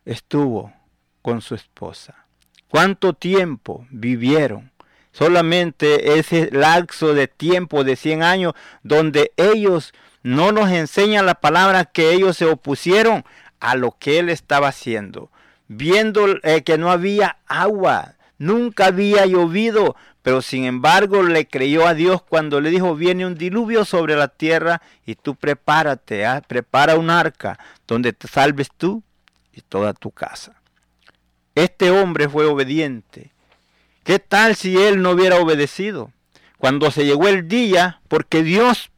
estuvo 0.05 0.73
con 1.21 1.41
su 1.41 1.55
esposa? 1.55 2.25
¿Cuánto 2.69 3.13
tiempo 3.13 3.86
vivieron? 3.89 4.71
Solamente 5.12 6.17
ese 6.19 6.49
lapso 6.51 7.13
de 7.13 7.27
tiempo 7.27 7.84
de 7.84 7.95
100 7.95 8.23
años 8.23 8.53
donde 8.84 9.34
ellos 9.36 9.93
no 10.23 10.51
nos 10.51 10.71
enseña 10.71 11.21
la 11.21 11.36
palabra 11.36 11.86
que 11.86 12.13
ellos 12.13 12.38
se 12.38 12.45
opusieron 12.45 13.25
a 13.60 13.75
lo 13.75 13.97
que 13.99 14.19
él 14.19 14.29
estaba 14.29 14.69
haciendo, 14.69 15.32
viendo 15.67 16.27
eh, 16.43 16.63
que 16.63 16.77
no 16.77 16.91
había 16.91 17.38
agua, 17.47 18.15
nunca 18.38 18.88
había 18.88 19.25
llovido, 19.25 19.95
pero 20.21 20.41
sin 20.41 20.65
embargo 20.65 21.23
le 21.23 21.47
creyó 21.47 21.88
a 21.88 21.93
Dios 21.93 22.21
cuando 22.21 22.62
le 22.62 22.69
dijo, 22.69 22.95
viene 22.95 23.25
un 23.25 23.36
diluvio 23.36 23.86
sobre 23.86 24.15
la 24.15 24.27
tierra 24.27 24.82
y 25.05 25.15
tú 25.15 25.36
prepárate, 25.36 26.25
¿ah? 26.25 26.41
prepara 26.45 26.95
un 26.95 27.10
arca 27.10 27.58
donde 27.88 28.13
te 28.13 28.27
salves 28.27 28.69
tú 28.75 29.03
y 29.53 29.62
toda 29.62 29.93
tu 29.93 30.12
casa. 30.12 30.62
Este 31.55 31.91
hombre 31.91 32.29
fue 32.29 32.45
obediente. 32.45 33.32
¿Qué 34.03 34.19
tal 34.19 34.55
si 34.55 34.77
él 34.77 35.01
no 35.01 35.12
hubiera 35.12 35.38
obedecido? 35.38 36.12
Cuando 36.58 36.91
se 36.91 37.05
llegó 37.05 37.27
el 37.27 37.47
día, 37.47 38.01
porque 38.08 38.43
Dios 38.43 38.91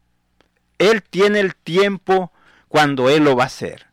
él 0.81 1.03
tiene 1.03 1.39
el 1.39 1.55
tiempo 1.55 2.31
cuando 2.67 3.07
Él 3.09 3.25
lo 3.25 3.35
va 3.35 3.43
a 3.43 3.47
hacer. 3.47 3.85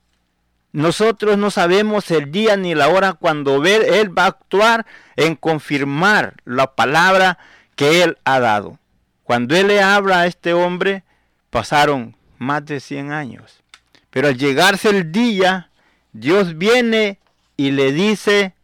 Nosotros 0.72 1.38
no 1.38 1.50
sabemos 1.50 2.10
el 2.10 2.30
día 2.30 2.56
ni 2.56 2.74
la 2.74 2.88
hora 2.88 3.14
cuando 3.14 3.64
Él 3.64 4.16
va 4.16 4.24
a 4.24 4.28
actuar 4.28 4.86
en 5.16 5.34
confirmar 5.34 6.34
la 6.44 6.74
palabra 6.74 7.38
que 7.74 8.02
Él 8.02 8.18
ha 8.24 8.38
dado. 8.38 8.78
Cuando 9.24 9.56
Él 9.56 9.68
le 9.68 9.82
habla 9.82 10.20
a 10.20 10.26
este 10.26 10.52
hombre, 10.52 11.04
pasaron 11.50 12.16
más 12.38 12.64
de 12.66 12.80
100 12.80 13.12
años. 13.12 13.62
Pero 14.10 14.28
al 14.28 14.36
llegarse 14.36 14.90
el 14.90 15.10
día, 15.10 15.70
Dios 16.12 16.58
viene 16.58 17.18
y 17.56 17.70
le 17.70 17.92
dice, 17.92 18.54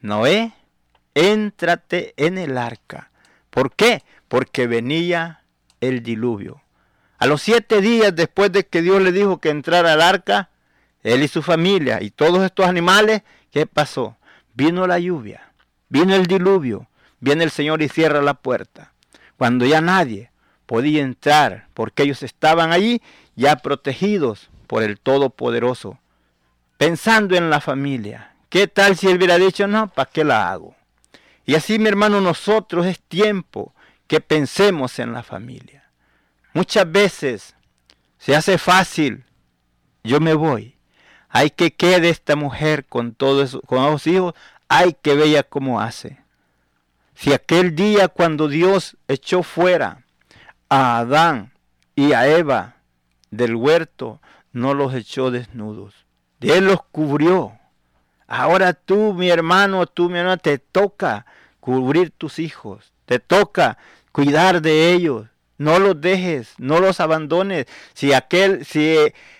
Noé, 0.00 0.52
éntrate 1.14 2.14
en 2.16 2.38
el 2.38 2.56
arca. 2.56 3.10
¿Por 3.50 3.74
qué? 3.74 4.02
Porque 4.28 4.66
venía 4.66 5.42
el 5.80 6.02
diluvio. 6.02 6.62
A 7.18 7.26
los 7.26 7.42
siete 7.42 7.80
días 7.80 8.14
después 8.14 8.50
de 8.50 8.66
que 8.66 8.82
Dios 8.82 9.02
le 9.02 9.12
dijo 9.12 9.38
que 9.38 9.50
entrara 9.50 9.92
al 9.92 10.02
arca, 10.02 10.50
él 11.02 11.22
y 11.22 11.28
su 11.28 11.42
familia 11.42 12.02
y 12.02 12.10
todos 12.10 12.44
estos 12.44 12.66
animales, 12.66 13.22
¿qué 13.50 13.66
pasó? 13.66 14.16
Vino 14.54 14.86
la 14.86 14.98
lluvia, 14.98 15.52
vino 15.88 16.14
el 16.14 16.26
diluvio, 16.26 16.88
viene 17.20 17.44
el 17.44 17.50
Señor 17.50 17.82
y 17.82 17.88
cierra 17.88 18.22
la 18.22 18.34
puerta. 18.34 18.92
Cuando 19.36 19.66
ya 19.66 19.80
nadie 19.80 20.30
podía 20.66 21.02
entrar, 21.02 21.66
porque 21.74 22.04
ellos 22.04 22.22
estaban 22.22 22.72
allí 22.72 23.02
ya 23.34 23.56
protegidos 23.56 24.50
por 24.66 24.82
el 24.82 24.98
Todopoderoso, 25.00 25.98
pensando 26.78 27.36
en 27.36 27.50
la 27.50 27.60
familia. 27.60 28.34
¿Qué 28.48 28.68
tal 28.68 28.96
si 28.96 29.08
él 29.08 29.16
hubiera 29.16 29.38
dicho, 29.38 29.66
no, 29.66 29.88
¿para 29.88 30.10
qué 30.10 30.24
la 30.24 30.50
hago? 30.50 30.74
Y 31.44 31.54
así, 31.54 31.78
mi 31.78 31.88
hermano, 31.88 32.20
nosotros 32.20 32.86
es 32.86 33.00
tiempo 33.00 33.74
que 34.06 34.20
pensemos 34.20 34.98
en 34.98 35.12
la 35.12 35.22
familia. 35.22 35.90
Muchas 36.52 36.90
veces 36.90 37.56
se 38.18 38.36
hace 38.36 38.58
fácil, 38.58 39.24
yo 40.04 40.20
me 40.20 40.34
voy. 40.34 40.76
Hay 41.34 41.50
que 41.50 41.72
quede 41.72 42.10
esta 42.10 42.36
mujer 42.36 42.84
con 42.84 43.14
todos 43.14 43.58
con 43.66 43.82
los 43.82 44.06
hijos, 44.06 44.34
hay 44.68 44.92
que 44.92 45.14
ver 45.14 45.48
cómo 45.48 45.80
hace. 45.80 46.18
Si 47.14 47.32
aquel 47.32 47.74
día 47.74 48.08
cuando 48.08 48.48
Dios 48.48 48.98
echó 49.08 49.42
fuera 49.42 50.04
a 50.68 50.98
Adán 50.98 51.52
y 51.96 52.12
a 52.12 52.28
Eva 52.28 52.76
del 53.30 53.56
huerto, 53.56 54.20
no 54.52 54.74
los 54.74 54.94
echó 54.94 55.30
desnudos. 55.30 55.94
Él 56.40 56.66
los 56.66 56.82
cubrió. 56.84 57.58
Ahora 58.26 58.74
tú, 58.74 59.14
mi 59.14 59.30
hermano, 59.30 59.86
tú, 59.86 60.10
mi 60.10 60.18
hermana, 60.18 60.36
te 60.36 60.58
toca 60.58 61.24
cubrir 61.60 62.10
tus 62.10 62.38
hijos. 62.38 62.92
Te 63.06 63.18
toca 63.18 63.78
cuidar 64.10 64.60
de 64.60 64.92
ellos. 64.92 65.28
No 65.62 65.78
los 65.78 66.00
dejes, 66.00 66.54
no 66.58 66.80
los 66.80 66.98
abandones. 66.98 67.66
Si 67.94 68.12
aquel, 68.12 68.64
si 68.64 68.96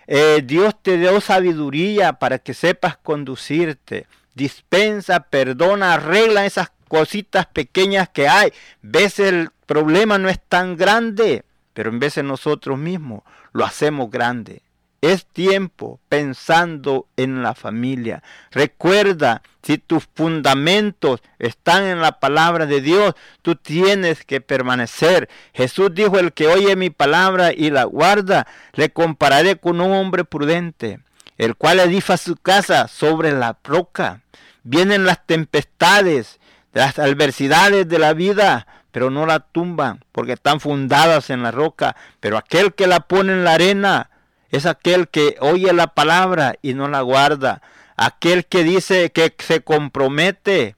eh, 0.07 0.43
Dios 0.45 0.81
te 0.81 0.97
dio 0.97 1.21
sabiduría 1.21 2.13
para 2.13 2.39
que 2.39 2.55
sepas 2.55 2.97
conducirte, 2.97 4.07
dispensa, 4.35 5.19
perdona, 5.19 5.95
arregla 5.95 6.47
esas 6.47 6.71
cositas 6.87 7.47
pequeñas 7.47 8.09
que 8.09 8.29
hay. 8.29 8.53
Ves 8.83 9.19
el 9.19 9.51
problema 9.67 10.17
no 10.17 10.29
es 10.29 10.39
tan 10.49 10.77
grande, 10.77 11.45
pero 11.73 11.91
en 11.91 11.99
de 11.99 12.23
nosotros 12.23 12.79
mismos 12.79 13.25
lo 13.53 13.65
hacemos 13.65 14.09
grande. 14.09 14.63
Es 15.03 15.27
tiempo 15.27 15.99
pensando 16.09 17.09
en 17.17 17.43
la 17.43 17.57
familia. 17.57 18.23
Recuerda, 18.53 19.43
si 19.61 19.77
tus 19.77 20.09
fundamentos 20.15 21.21
están 21.41 21.83
en 21.83 22.01
la 22.01 22.21
palabra 22.21 22.67
de 22.67 22.81
Dios, 22.81 23.15
tú 23.43 23.57
tienes 23.57 24.25
que 24.25 24.41
permanecer. 24.41 25.29
Jesús 25.55 25.91
dijo, 25.93 26.21
el 26.21 26.33
que 26.33 26.47
oye 26.47 26.77
mi 26.77 26.91
palabra 26.91 27.53
y 27.53 27.71
la 27.71 27.83
guarda, 27.83 28.47
le 28.75 28.91
compararé 28.91 29.57
con 29.57 29.81
un 29.81 29.91
hombre 29.91 30.25
prudente, 30.25 31.01
el 31.37 31.57
cual 31.57 31.81
edifica 31.81 32.17
su 32.17 32.37
casa 32.37 32.87
sobre 32.87 33.33
la 33.33 33.59
roca. 33.65 34.21
Vienen 34.63 35.05
las 35.05 35.27
tempestades, 35.27 36.39
las 36.73 37.01
adversidades 37.01 37.89
de 37.89 37.99
la 37.99 38.13
vida, 38.13 38.69
pero 38.93 39.11
no 39.11 39.27
la 39.27 39.41
tumban, 39.41 40.05
porque 40.13 40.35
están 40.35 40.61
fundadas 40.61 41.29
en 41.31 41.43
la 41.43 41.51
roca. 41.51 41.97
Pero 42.21 42.39
aquel 42.39 42.73
que 42.75 42.87
la 42.87 43.01
pone 43.01 43.33
en 43.33 43.43
la 43.43 43.55
arena, 43.55 44.11
es 44.53 44.67
aquel 44.67 45.09
que 45.09 45.37
oye 45.41 45.73
la 45.73 45.89
palabra 45.89 46.57
y 46.63 46.75
no 46.75 46.87
la 46.87 47.01
guarda. 47.01 47.63
Aquel 47.97 48.45
que 48.45 48.63
dice 48.63 49.11
que 49.11 49.35
se 49.39 49.63
compromete 49.63 50.77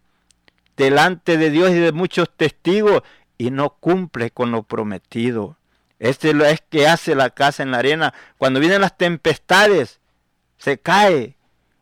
delante 0.77 1.37
de 1.37 1.51
Dios 1.51 1.70
y 1.72 1.81
de 1.81 1.93
muchos 1.93 2.31
testigos 2.35 3.03
y 3.37 3.51
no 3.51 3.70
cumple 3.70 4.31
con 4.31 4.53
lo 4.53 4.62
prometido. 4.62 5.57
Este 5.99 6.31
es 6.51 6.62
que 6.70 6.87
hace 6.87 7.16
la 7.16 7.31
casa 7.31 7.64
en 7.64 7.72
la 7.72 7.79
arena. 7.79 8.14
Cuando 8.39 8.61
vienen 8.61 8.81
las 8.81 8.97
tempestades, 8.97 9.99
se 10.57 10.79
cae 10.79 11.37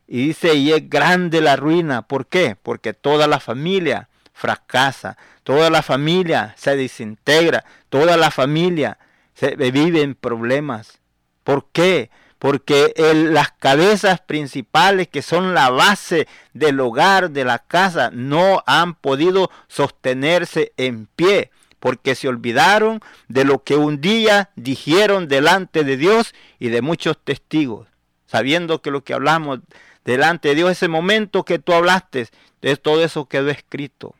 y 0.07 0.27
dice, 0.27 0.55
y 0.55 0.71
es 0.71 0.89
grande 0.89 1.41
la 1.41 1.55
ruina. 1.55 2.01
¿Por 2.01 2.25
qué? 2.25 2.57
Porque 2.61 2.93
toda 2.93 3.27
la 3.27 3.39
familia 3.39 4.09
fracasa, 4.33 5.17
toda 5.43 5.69
la 5.69 5.83
familia 5.83 6.55
se 6.57 6.75
desintegra, 6.75 7.65
toda 7.89 8.17
la 8.17 8.31
familia 8.31 8.97
se 9.35 9.55
vive 9.55 10.01
en 10.01 10.15
problemas. 10.15 11.02
¿Por 11.43 11.67
qué? 11.71 12.09
Porque 12.39 12.93
las 13.31 13.51
cabezas 13.51 14.19
principales 14.21 15.07
que 15.07 15.21
son 15.21 15.53
la 15.53 15.69
base 15.69 16.27
del 16.53 16.79
hogar, 16.79 17.31
de 17.31 17.45
la 17.45 17.59
casa, 17.59 18.09
no 18.11 18.63
han 18.65 18.95
podido 18.95 19.49
sostenerse 19.67 20.73
en 20.75 21.05
pie, 21.05 21.51
porque 21.79 22.15
se 22.15 22.27
olvidaron 22.27 22.99
de 23.27 23.45
lo 23.45 23.63
que 23.63 23.75
un 23.75 24.01
día 24.01 24.51
dijeron 24.55 25.27
delante 25.27 25.83
de 25.83 25.97
Dios 25.97 26.33
y 26.59 26.69
de 26.69 26.81
muchos 26.81 27.17
testigos, 27.23 27.87
sabiendo 28.25 28.81
que 28.81 28.91
lo 28.91 29.03
que 29.03 29.13
hablamos 29.13 29.59
delante 30.05 30.49
de 30.49 30.55
Dios, 30.55 30.71
ese 30.71 30.87
momento 30.87 31.43
que 31.43 31.59
tú 31.59 31.73
hablaste, 31.73 32.27
todo 32.81 33.03
eso 33.03 33.27
quedó 33.27 33.49
escrito. 33.49 34.15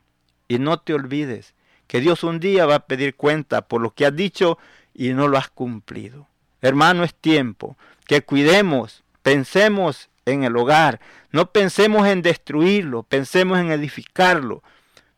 Y 0.48 0.58
no 0.58 0.78
te 0.78 0.94
olvides 0.94 1.54
que 1.86 2.00
Dios 2.00 2.22
un 2.24 2.40
día 2.40 2.66
va 2.66 2.76
a 2.76 2.86
pedir 2.86 3.16
cuenta 3.16 3.62
por 3.62 3.80
lo 3.80 3.94
que 3.94 4.06
has 4.06 4.14
dicho 4.14 4.58
y 4.92 5.10
no 5.14 5.28
lo 5.28 5.38
has 5.38 5.48
cumplido. 5.48 6.28
Hermano, 6.64 7.04
es 7.04 7.14
tiempo 7.14 7.76
que 8.06 8.22
cuidemos, 8.22 9.04
pensemos 9.22 10.08
en 10.24 10.44
el 10.44 10.56
hogar, 10.56 10.98
no 11.30 11.52
pensemos 11.52 12.08
en 12.08 12.22
destruirlo, 12.22 13.02
pensemos 13.02 13.58
en 13.58 13.70
edificarlo. 13.70 14.62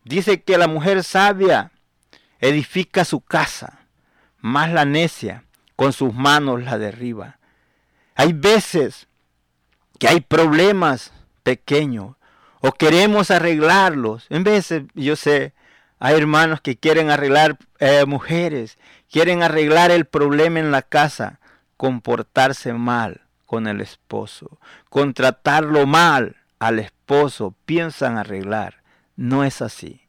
Dice 0.03 0.43
que 0.43 0.57
la 0.57 0.67
mujer 0.67 1.05
sabia 1.05 1.71
edifica 2.41 3.05
su 3.05 3.21
casa, 3.21 3.79
más 4.41 4.73
la 4.73 4.83
necia 4.83 5.45
con 5.77 5.93
sus 5.93 6.13
manos 6.13 6.63
la 6.63 6.77
derriba. 6.77 7.39
Hay 8.15 8.33
veces 8.33 9.07
que 9.99 10.09
hay 10.09 10.19
problemas 10.19 11.13
pequeños 11.43 12.17
o 12.59 12.73
queremos 12.73 13.31
arreglarlos. 13.31 14.25
En 14.29 14.43
veces, 14.43 14.83
yo 14.95 15.15
sé, 15.15 15.53
hay 15.99 16.15
hermanos 16.15 16.61
que 16.61 16.77
quieren 16.77 17.09
arreglar 17.09 17.57
eh, 17.79 18.05
mujeres, 18.05 18.77
quieren 19.11 19.43
arreglar 19.43 19.91
el 19.91 20.05
problema 20.05 20.59
en 20.59 20.71
la 20.71 20.81
casa, 20.81 21.39
comportarse 21.75 22.73
mal 22.73 23.21
con 23.45 23.67
el 23.67 23.81
esposo, 23.81 24.59
contratarlo 24.89 25.87
mal 25.87 26.35
al 26.59 26.79
esposo, 26.79 27.55
piensan 27.65 28.17
arreglar. 28.17 28.83
No 29.15 29.43
es 29.43 29.61
así. 29.61 30.01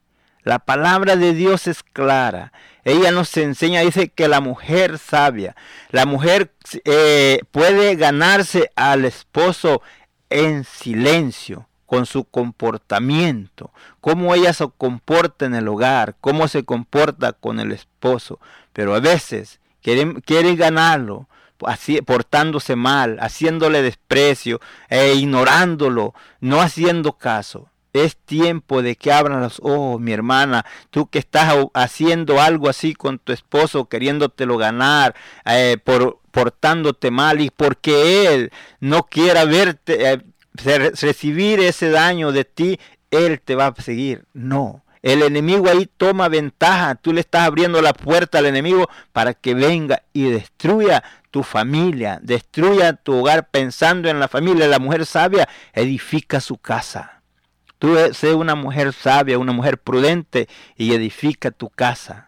La 0.42 0.58
palabra 0.58 1.16
de 1.16 1.34
Dios 1.34 1.66
es 1.66 1.82
clara. 1.82 2.52
Ella 2.84 3.10
nos 3.10 3.36
enseña, 3.36 3.82
dice 3.82 4.08
que 4.08 4.28
la 4.28 4.40
mujer 4.40 4.98
sabia, 4.98 5.54
la 5.90 6.06
mujer 6.06 6.54
eh, 6.84 7.40
puede 7.50 7.96
ganarse 7.96 8.70
al 8.74 9.04
esposo 9.04 9.82
en 10.30 10.64
silencio, 10.64 11.68
con 11.88 12.04
su 12.04 12.24
comportamiento, 12.24 13.70
cómo 14.02 14.34
ella 14.34 14.52
se 14.52 14.68
comporta 14.76 15.46
en 15.46 15.54
el 15.54 15.68
hogar, 15.68 16.16
cómo 16.20 16.46
se 16.46 16.62
comporta 16.62 17.32
con 17.32 17.60
el 17.60 17.72
esposo. 17.72 18.40
Pero 18.74 18.94
a 18.94 19.00
veces 19.00 19.58
quieren, 19.80 20.20
ganarlo 20.58 21.28
así, 21.64 22.02
portándose 22.02 22.76
mal, 22.76 23.16
haciéndole 23.20 23.80
desprecio, 23.80 24.60
e 24.90 25.14
ignorándolo, 25.14 26.12
no 26.40 26.60
haciendo 26.60 27.14
caso. 27.14 27.70
Es 27.94 28.18
tiempo 28.18 28.82
de 28.82 28.94
que 28.94 29.10
abran 29.10 29.40
los 29.40 29.58
ojos, 29.60 29.98
mi 29.98 30.12
hermana. 30.12 30.66
Tú 30.90 31.08
que 31.08 31.18
estás 31.18 31.54
haciendo 31.72 32.38
algo 32.38 32.68
así 32.68 32.92
con 32.92 33.18
tu 33.18 33.32
esposo, 33.32 33.88
queriéndotelo 33.88 34.58
ganar, 34.58 35.14
eh, 35.46 35.78
por, 35.82 36.20
portándote 36.32 37.10
mal 37.10 37.40
y 37.40 37.48
porque 37.48 38.34
él 38.34 38.52
no 38.78 39.04
quiera 39.04 39.46
verte, 39.46 40.12
eh, 40.12 40.22
recibir 40.64 41.60
ese 41.60 41.90
daño 41.90 42.32
de 42.32 42.44
ti, 42.44 42.78
Él 43.10 43.40
te 43.40 43.54
va 43.54 43.68
a 43.68 43.82
seguir. 43.82 44.26
No. 44.32 44.84
El 45.02 45.22
enemigo 45.22 45.68
ahí 45.68 45.88
toma 45.96 46.28
ventaja. 46.28 46.94
Tú 46.96 47.12
le 47.12 47.20
estás 47.20 47.46
abriendo 47.46 47.80
la 47.80 47.92
puerta 47.92 48.38
al 48.38 48.46
enemigo 48.46 48.88
para 49.12 49.34
que 49.34 49.54
venga 49.54 50.02
y 50.12 50.24
destruya 50.24 51.04
tu 51.30 51.42
familia, 51.42 52.18
destruya 52.22 52.94
tu 52.94 53.14
hogar 53.14 53.48
pensando 53.50 54.08
en 54.08 54.18
la 54.18 54.28
familia. 54.28 54.66
La 54.66 54.78
mujer 54.78 55.06
sabia 55.06 55.48
edifica 55.72 56.40
su 56.40 56.56
casa. 56.56 57.22
Tú 57.78 57.96
sé 58.12 58.34
una 58.34 58.56
mujer 58.56 58.92
sabia, 58.92 59.38
una 59.38 59.52
mujer 59.52 59.78
prudente 59.78 60.48
y 60.76 60.94
edifica 60.94 61.52
tu 61.52 61.70
casa 61.70 62.27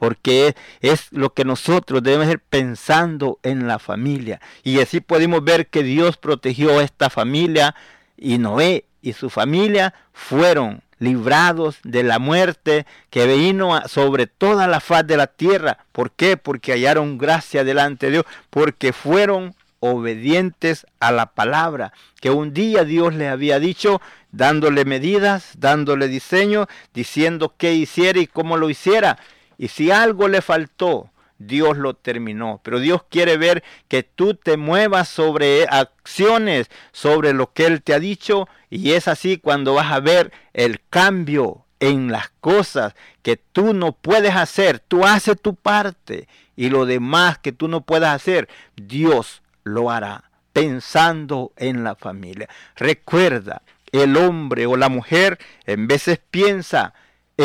porque 0.00 0.56
es 0.80 1.12
lo 1.12 1.34
que 1.34 1.44
nosotros 1.44 2.02
debemos 2.02 2.28
ir 2.28 2.40
pensando 2.40 3.38
en 3.42 3.68
la 3.68 3.78
familia. 3.78 4.40
Y 4.64 4.80
así 4.80 5.02
podemos 5.02 5.44
ver 5.44 5.66
que 5.66 5.82
Dios 5.82 6.16
protegió 6.16 6.78
a 6.78 6.82
esta 6.82 7.10
familia 7.10 7.74
y 8.16 8.38
Noé 8.38 8.86
y 9.02 9.12
su 9.12 9.28
familia 9.28 9.92
fueron 10.14 10.80
librados 11.00 11.80
de 11.84 12.02
la 12.02 12.18
muerte 12.18 12.86
que 13.10 13.26
vino 13.26 13.78
sobre 13.88 14.26
toda 14.26 14.66
la 14.68 14.80
faz 14.80 15.06
de 15.06 15.18
la 15.18 15.26
tierra. 15.26 15.84
¿Por 15.92 16.12
qué? 16.12 16.38
Porque 16.38 16.72
hallaron 16.72 17.18
gracia 17.18 17.62
delante 17.62 18.06
de 18.06 18.12
Dios, 18.12 18.24
porque 18.48 18.94
fueron 18.94 19.54
obedientes 19.80 20.86
a 20.98 21.12
la 21.12 21.26
palabra 21.26 21.92
que 22.22 22.30
un 22.30 22.54
día 22.54 22.84
Dios 22.84 23.14
le 23.14 23.28
había 23.28 23.58
dicho, 23.58 24.00
dándole 24.32 24.86
medidas, 24.86 25.52
dándole 25.58 26.08
diseño, 26.08 26.68
diciendo 26.94 27.52
qué 27.58 27.74
hiciera 27.74 28.18
y 28.18 28.26
cómo 28.26 28.56
lo 28.56 28.70
hiciera. 28.70 29.18
Y 29.60 29.68
si 29.68 29.90
algo 29.90 30.26
le 30.26 30.40
faltó, 30.40 31.10
Dios 31.36 31.76
lo 31.76 31.92
terminó. 31.92 32.62
Pero 32.64 32.80
Dios 32.80 33.02
quiere 33.10 33.36
ver 33.36 33.62
que 33.88 34.02
tú 34.02 34.32
te 34.32 34.56
muevas 34.56 35.06
sobre 35.06 35.66
acciones, 35.68 36.70
sobre 36.92 37.34
lo 37.34 37.52
que 37.52 37.66
Él 37.66 37.82
te 37.82 37.92
ha 37.92 37.98
dicho. 37.98 38.48
Y 38.70 38.92
es 38.92 39.06
así 39.06 39.36
cuando 39.36 39.74
vas 39.74 39.92
a 39.92 40.00
ver 40.00 40.32
el 40.54 40.80
cambio 40.88 41.66
en 41.78 42.10
las 42.10 42.30
cosas 42.40 42.94
que 43.20 43.36
tú 43.36 43.74
no 43.74 43.92
puedes 43.92 44.34
hacer. 44.34 44.78
Tú 44.78 45.04
haces 45.04 45.38
tu 45.38 45.54
parte. 45.56 46.26
Y 46.56 46.70
lo 46.70 46.86
demás 46.86 47.36
que 47.36 47.52
tú 47.52 47.68
no 47.68 47.82
puedas 47.82 48.14
hacer, 48.14 48.48
Dios 48.76 49.42
lo 49.62 49.90
hará 49.90 50.30
pensando 50.54 51.52
en 51.56 51.84
la 51.84 51.96
familia. 51.96 52.48
Recuerda, 52.76 53.60
el 53.92 54.16
hombre 54.16 54.64
o 54.64 54.78
la 54.78 54.88
mujer 54.88 55.38
en 55.66 55.86
veces 55.86 56.18
piensa 56.30 56.94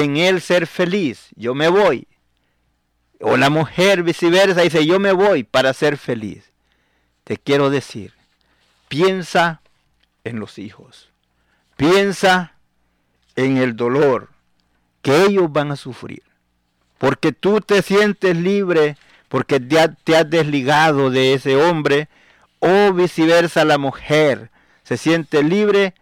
en 0.02 0.18
él 0.18 0.42
ser 0.42 0.68
feliz. 0.68 1.28
Yo 1.36 1.56
me 1.56 1.70
voy 1.70 2.08
o 3.20 3.38
la 3.38 3.50
mujer 3.50 4.04
viceversa 4.04 4.62
dice, 4.62 4.86
yo 4.86 5.00
me 5.00 5.12
voy 5.12 5.44
para 5.44 5.74
ser 5.74 5.98
feliz. 5.98 6.52
Te 7.24 7.38
quiero 7.38 7.70
decir, 7.70 8.14
piensa 8.88 9.62
en 10.24 10.40
los 10.40 10.60
hijos. 10.60 11.10
Piensa 11.76 12.54
en 13.36 13.58
el 13.58 13.76
dolor 13.76 14.30
que 15.02 15.26
ellos 15.26 15.52
van 15.52 15.72
a 15.72 15.76
sufrir. 15.76 16.24
Porque 16.98 17.32
tú 17.32 17.62
te 17.62 17.82
sientes 17.82 18.36
libre 18.36 18.98
porque 19.28 19.60
te 19.60 20.16
has 20.16 20.30
desligado 20.30 21.10
de 21.10 21.34
ese 21.34 21.56
hombre 21.56 22.10
o 22.60 22.94
viceversa 22.94 23.66
la 23.66 23.78
mujer 23.78 24.52
se 24.84 24.98
siente 24.98 25.44
libre 25.44 25.94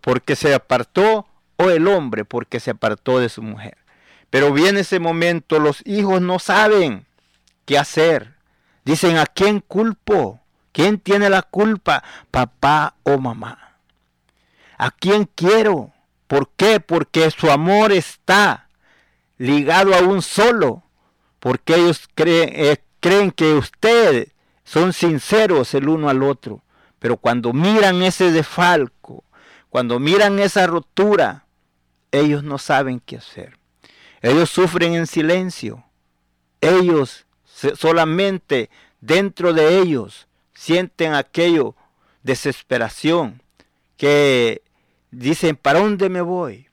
porque 0.00 0.36
se 0.36 0.54
apartó 0.54 1.26
o 1.56 1.70
el 1.70 1.88
hombre 1.88 2.24
porque 2.24 2.60
se 2.60 2.70
apartó 2.70 3.18
de 3.18 3.28
su 3.28 3.42
mujer. 3.42 3.78
Pero 4.30 4.52
viene 4.52 4.80
ese 4.80 4.98
momento, 4.98 5.58
los 5.58 5.80
hijos 5.86 6.20
no 6.20 6.38
saben 6.38 7.06
qué 7.64 7.78
hacer. 7.78 8.34
Dicen, 8.84 9.16
¿a 9.16 9.26
quién 9.26 9.60
culpo? 9.60 10.40
¿Quién 10.72 10.98
tiene 10.98 11.30
la 11.30 11.42
culpa? 11.42 12.02
¿Papá 12.30 12.96
o 13.04 13.18
mamá? 13.18 13.78
¿A 14.76 14.90
quién 14.90 15.30
quiero? 15.34 15.92
¿Por 16.26 16.50
qué? 16.56 16.80
Porque 16.80 17.30
su 17.30 17.50
amor 17.50 17.92
está 17.92 18.68
ligado 19.38 19.94
a 19.94 20.00
un 20.00 20.20
solo. 20.20 20.82
Porque 21.38 21.76
ellos 21.76 22.08
creen, 22.14 22.50
eh, 22.54 22.82
creen 23.00 23.30
que 23.30 23.54
ustedes 23.54 24.32
son 24.64 24.92
sinceros 24.92 25.74
el 25.74 25.88
uno 25.88 26.08
al 26.08 26.22
otro. 26.22 26.62
Pero 26.98 27.18
cuando 27.18 27.52
miran 27.52 28.02
ese 28.02 28.32
defalco, 28.32 29.24
cuando 29.70 29.98
miran 29.98 30.38
esa 30.38 30.66
rotura, 30.66 31.43
ellos 32.20 32.42
no 32.42 32.58
saben 32.58 33.00
qué 33.00 33.16
hacer. 33.16 33.58
Ellos 34.22 34.50
sufren 34.50 34.94
en 34.94 35.06
silencio. 35.06 35.84
Ellos 36.60 37.26
solamente 37.76 38.70
dentro 39.00 39.52
de 39.52 39.80
ellos 39.80 40.26
sienten 40.54 41.14
aquello, 41.14 41.74
desesperación, 42.22 43.42
que 43.96 44.62
dicen, 45.10 45.56
¿para 45.56 45.80
dónde 45.80 46.08
me 46.08 46.20
voy? 46.20 46.68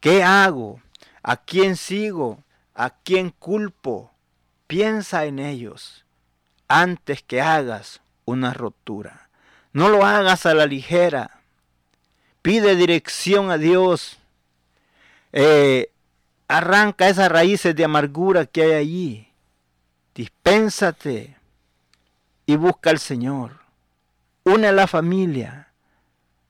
¿Qué 0.00 0.22
hago? 0.22 0.80
¿A 1.22 1.36
quién 1.36 1.76
sigo? 1.76 2.42
¿A 2.74 2.90
quién 2.90 3.30
culpo? 3.30 4.12
Piensa 4.66 5.24
en 5.24 5.38
ellos 5.38 6.04
antes 6.68 7.22
que 7.22 7.40
hagas 7.40 8.00
una 8.24 8.54
rotura. 8.54 9.28
No 9.72 9.88
lo 9.88 10.04
hagas 10.04 10.46
a 10.46 10.54
la 10.54 10.66
ligera. 10.66 11.42
Pide 12.40 12.76
dirección 12.76 13.50
a 13.50 13.58
Dios. 13.58 14.18
Eh, 15.32 15.92
Arranca 16.52 17.08
esas 17.08 17.32
raíces 17.32 17.74
de 17.74 17.82
amargura 17.82 18.44
que 18.44 18.62
hay 18.62 18.72
allí. 18.72 19.28
Dispénsate 20.14 21.38
y 22.44 22.56
busca 22.56 22.90
al 22.90 22.98
Señor. 22.98 23.60
Une 24.44 24.66
a 24.66 24.72
la 24.72 24.86
familia. 24.86 25.72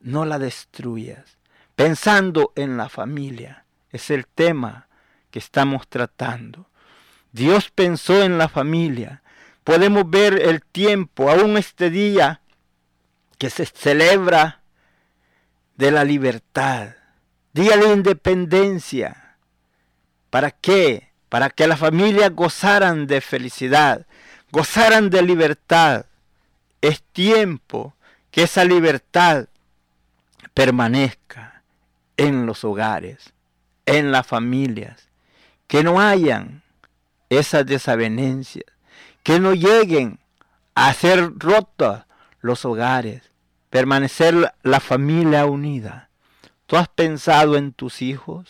No 0.01 0.24
la 0.24 0.41
destruyas. 0.41 1.39
Pensando 1.76 2.53
en 2.57 2.76
la 2.76 2.89
familia. 2.89 3.64
Es 3.91 4.11
el 4.11 4.26
tema 4.26 4.89
que 5.30 5.39
estamos 5.39 5.87
tratando. 5.87 6.66
Dios 7.30 7.70
pensó 7.70 8.24
en 8.24 8.39
la 8.39 8.49
familia. 8.49 9.22
Podemos 9.62 10.11
ver 10.11 10.43
el 10.43 10.64
tiempo, 10.64 11.30
aún 11.30 11.57
este 11.57 11.91
día 11.91 12.41
que 13.39 13.51
se 13.51 13.66
celebra 13.66 14.62
de 15.76 15.93
la 15.93 16.03
libertad, 16.03 16.97
día 17.53 17.76
de 17.76 17.92
independencia 17.92 19.22
¿Para 20.32 20.50
qué? 20.50 21.11
Para 21.28 21.50
que 21.50 21.66
las 21.66 21.78
familias 21.78 22.34
gozaran 22.34 23.07
de 23.07 23.20
felicidad, 23.20 24.07
gozaran 24.50 25.11
de 25.11 25.20
libertad. 25.20 26.07
Es 26.80 27.03
tiempo 27.03 27.94
que 28.30 28.44
esa 28.44 28.64
libertad 28.64 29.48
permanezca 30.55 31.64
en 32.16 32.46
los 32.46 32.64
hogares, 32.64 33.34
en 33.84 34.11
las 34.11 34.26
familias, 34.26 35.11
que 35.66 35.84
no 35.84 36.00
hayan 36.00 36.62
esas 37.28 37.66
desavenencias, 37.66 38.64
que 39.22 39.38
no 39.38 39.53
lleguen 39.53 40.18
a 40.74 40.94
ser 40.94 41.30
rotos 41.36 42.05
los 42.40 42.64
hogares, 42.64 43.20
permanecer 43.68 44.55
la 44.62 44.80
familia 44.80 45.44
unida. 45.44 46.09
¿Tú 46.72 46.78
has 46.78 46.88
pensado 46.88 47.58
en 47.58 47.74
tus 47.74 48.00
hijos? 48.00 48.48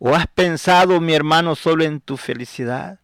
¿O 0.00 0.16
has 0.16 0.26
pensado, 0.26 1.00
mi 1.00 1.14
hermano, 1.14 1.54
solo 1.54 1.84
en 1.84 2.00
tu 2.00 2.16
felicidad? 2.16 2.98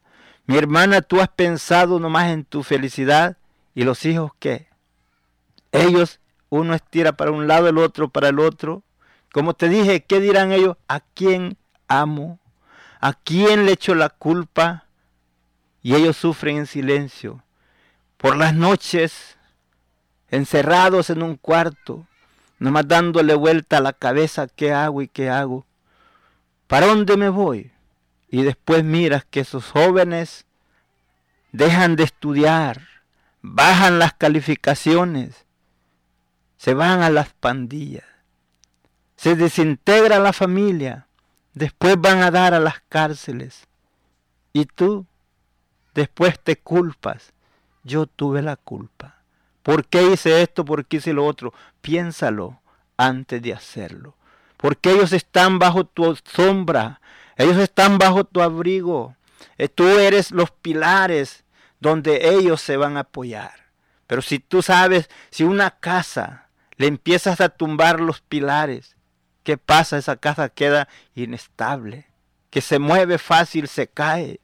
Mi 0.44 0.58
hermana, 0.58 1.02
tú 1.02 1.20
has 1.20 1.28
pensado 1.28 2.00
nomás 2.00 2.32
en 2.32 2.44
tu 2.44 2.64
felicidad. 2.64 3.36
¿Y 3.76 3.84
los 3.84 4.04
hijos 4.04 4.32
qué? 4.40 4.66
Ellos, 5.70 6.18
uno 6.48 6.74
estira 6.74 7.12
para 7.12 7.30
un 7.30 7.46
lado, 7.46 7.68
el 7.68 7.78
otro 7.78 8.08
para 8.08 8.30
el 8.30 8.40
otro. 8.40 8.82
Como 9.32 9.54
te 9.54 9.68
dije, 9.68 10.02
¿qué 10.02 10.18
dirán 10.18 10.50
ellos? 10.50 10.76
¿A 10.88 10.98
quién 10.98 11.56
amo? 11.86 12.40
¿A 12.98 13.12
quién 13.12 13.66
le 13.66 13.72
echo 13.74 13.94
la 13.94 14.08
culpa? 14.08 14.86
Y 15.80 15.94
ellos 15.94 16.16
sufren 16.16 16.56
en 16.56 16.66
silencio. 16.66 17.44
Por 18.16 18.36
las 18.36 18.52
noches, 18.52 19.36
encerrados 20.28 21.08
en 21.08 21.22
un 21.22 21.36
cuarto, 21.36 22.08
nomás 22.60 22.86
dándole 22.86 23.34
vuelta 23.34 23.78
a 23.78 23.80
la 23.80 23.92
cabeza, 23.92 24.46
¿qué 24.46 24.72
hago 24.72 25.02
y 25.02 25.08
qué 25.08 25.28
hago? 25.28 25.66
¿Para 26.68 26.86
dónde 26.86 27.16
me 27.16 27.28
voy? 27.28 27.72
Y 28.28 28.42
después 28.42 28.84
miras 28.84 29.24
que 29.24 29.40
esos 29.40 29.64
jóvenes 29.66 30.46
dejan 31.50 31.96
de 31.96 32.04
estudiar, 32.04 32.82
bajan 33.42 33.98
las 33.98 34.12
calificaciones, 34.12 35.46
se 36.58 36.74
van 36.74 37.02
a 37.02 37.10
las 37.10 37.32
pandillas, 37.32 38.04
se 39.16 39.34
desintegra 39.34 40.18
la 40.18 40.32
familia, 40.32 41.06
después 41.54 41.96
van 41.98 42.22
a 42.22 42.30
dar 42.30 42.54
a 42.54 42.60
las 42.60 42.80
cárceles. 42.88 43.66
Y 44.52 44.66
tú 44.66 45.06
después 45.94 46.38
te 46.38 46.56
culpas. 46.56 47.32
Yo 47.82 48.06
tuve 48.06 48.42
la 48.42 48.56
culpa. 48.56 49.19
¿Por 49.62 49.86
qué 49.86 50.02
hice 50.02 50.42
esto? 50.42 50.64
¿Por 50.64 50.86
qué 50.86 50.98
hice 50.98 51.12
lo 51.12 51.26
otro? 51.26 51.52
Piénsalo 51.80 52.60
antes 52.96 53.42
de 53.42 53.52
hacerlo 53.52 54.16
porque 54.60 54.92
ellos 54.92 55.12
están 55.12 55.58
bajo 55.58 55.84
tu 55.84 56.16
sombra, 56.16 57.00
ellos 57.36 57.56
están 57.56 57.96
bajo 57.96 58.24
tu 58.24 58.42
abrigo. 58.42 59.16
Eh, 59.56 59.68
tú 59.68 59.88
eres 59.88 60.32
los 60.32 60.50
pilares 60.50 61.44
donde 61.80 62.34
ellos 62.34 62.60
se 62.60 62.76
van 62.76 62.98
a 62.98 63.00
apoyar. 63.00 63.52
Pero 64.06 64.20
si 64.20 64.38
tú 64.38 64.60
sabes, 64.60 65.08
si 65.30 65.44
una 65.44 65.70
casa 65.70 66.48
le 66.76 66.88
empiezas 66.88 67.40
a 67.40 67.48
tumbar 67.48 68.00
los 68.00 68.20
pilares, 68.20 68.96
¿qué 69.44 69.56
pasa? 69.56 69.96
Esa 69.96 70.16
casa 70.16 70.50
queda 70.50 70.88
inestable, 71.14 72.06
que 72.50 72.60
se 72.60 72.78
mueve 72.78 73.16
fácil, 73.16 73.66
se 73.66 73.88
cae. 73.88 74.40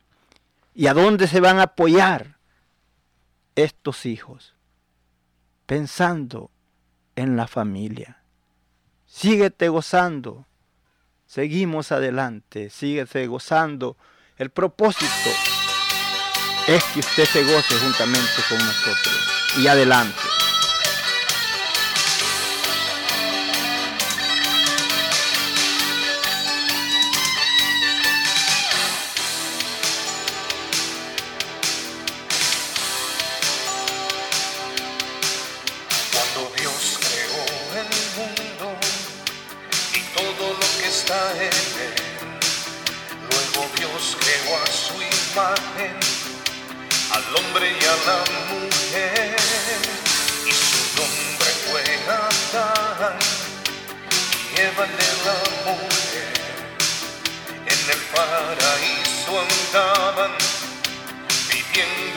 ¿Y 0.75 0.87
a 0.87 0.95
dónde 0.95 1.27
se 1.27 1.41
van 1.41 1.59
a 1.59 1.64
apoyar 1.64 2.39
estos 3.55 4.07
hijos? 4.07 4.55
Pensando 5.67 6.51
en 7.17 7.37
la 7.37 7.49
familia. 7.49 8.23
Síguete 9.07 9.69
gozando. 9.69 10.47
Seguimos 11.27 11.91
adelante. 11.93 12.71
Síguete 12.71 13.27
gozando. 13.27 13.97
El 14.37 14.51
propósito 14.51 15.31
es 16.69 16.85
que 16.85 17.01
usted 17.01 17.25
se 17.25 17.43
goce 17.43 17.75
juntamente 17.81 18.43
con 18.49 18.59
nosotros. 18.59 19.59
Y 19.59 19.67
adelante. 19.67 20.45
Paraíso 58.17 59.33
andaban 59.45 60.33
viviendo 61.51 62.16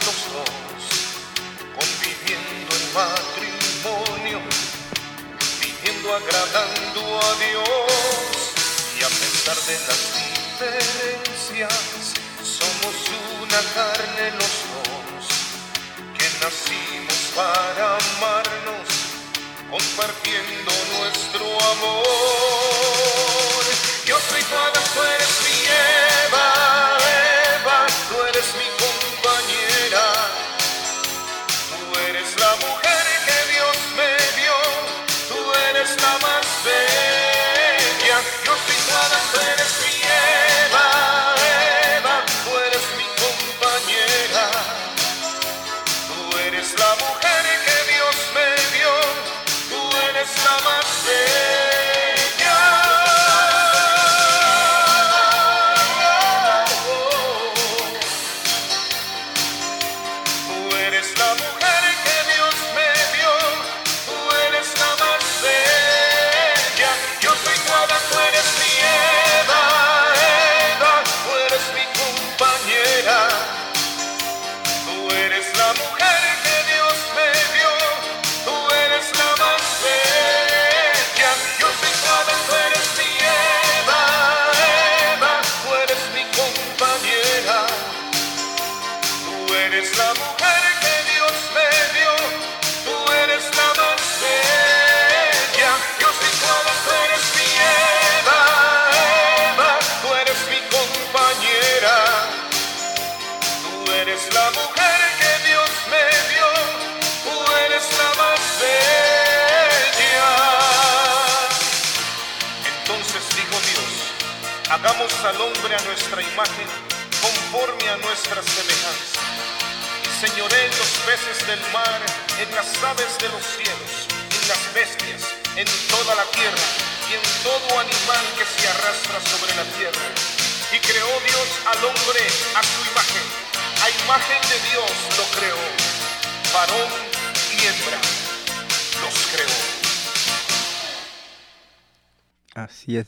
los 0.00 0.18
dos, 0.32 0.48
conviviendo 1.76 2.70
en 2.76 2.84
matrimonio, 2.94 4.40
viviendo 5.60 6.14
agradando 6.14 7.00
a 7.20 7.34
Dios. 7.44 8.32
Y 8.98 9.02
a 9.04 9.08
pesar 9.08 9.56
de 9.66 9.76
las 9.88 10.02
diferencias, 10.16 11.78
somos 12.42 12.94
una 13.42 13.60
carne 13.74 14.30
los 14.40 14.54
dos, 14.72 15.24
que 16.16 16.26
nacimos 16.42 17.20
para 17.36 17.98
amarnos, 17.98 18.88
compartiendo 19.70 20.72
nuestro 20.98 21.44
amor. 21.72 22.82
Yo 24.06 24.16
soy 24.30 24.42
tu 24.42 24.56
tú 24.94 25.02
eres 25.02 25.32
mi 25.44 26.11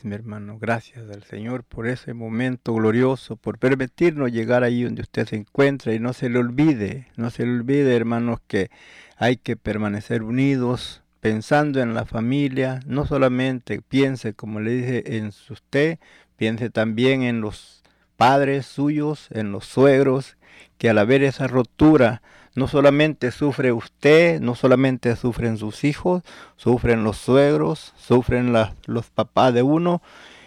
mi 0.05 0.15
hermano. 0.15 0.57
Gracias 0.59 1.09
al 1.09 1.23
Señor 1.23 1.63
por 1.63 1.87
ese 1.87 2.13
momento 2.13 2.73
glorioso, 2.73 3.35
por 3.35 3.57
permitirnos 3.57 4.31
llegar 4.31 4.63
ahí 4.63 4.83
donde 4.83 5.01
usted 5.01 5.27
se 5.27 5.35
encuentra 5.35 5.93
y 5.93 5.99
no 5.99 6.13
se 6.13 6.29
le 6.29 6.39
olvide, 6.39 7.07
no 7.17 7.31
se 7.31 7.45
le 7.45 7.51
olvide, 7.51 7.95
hermanos, 7.95 8.39
que 8.47 8.69
hay 9.17 9.37
que 9.37 9.57
permanecer 9.57 10.23
unidos, 10.23 11.01
pensando 11.19 11.81
en 11.81 11.93
la 11.93 12.05
familia. 12.05 12.79
No 12.85 13.05
solamente 13.05 13.81
piense, 13.81 14.33
como 14.33 14.59
le 14.59 14.71
dije, 14.71 15.17
en 15.17 15.31
usted, 15.49 15.99
piense 16.37 16.69
también 16.69 17.23
en 17.23 17.41
los 17.41 17.83
padres 18.15 18.65
suyos, 18.65 19.27
en 19.31 19.51
los 19.51 19.65
suegros, 19.65 20.37
que 20.77 20.89
al 20.89 20.99
haber 20.99 21.23
esa 21.23 21.47
rotura, 21.47 22.21
no 22.55 22.67
solamente 22.67 23.31
sufre 23.31 23.73
usted, 23.73 24.39
no 24.39 24.55
solamente 24.55 25.15
sufren 25.17 25.57
sus 25.57 25.83
hijos, 25.83 26.23
sufren 26.55 27.03
los 27.03 27.17
suegros, 27.17 27.93
sufren 27.97 28.53
los 28.85 29.09
papás 29.09 29.53
de 29.53 29.61
uno. 29.61 30.01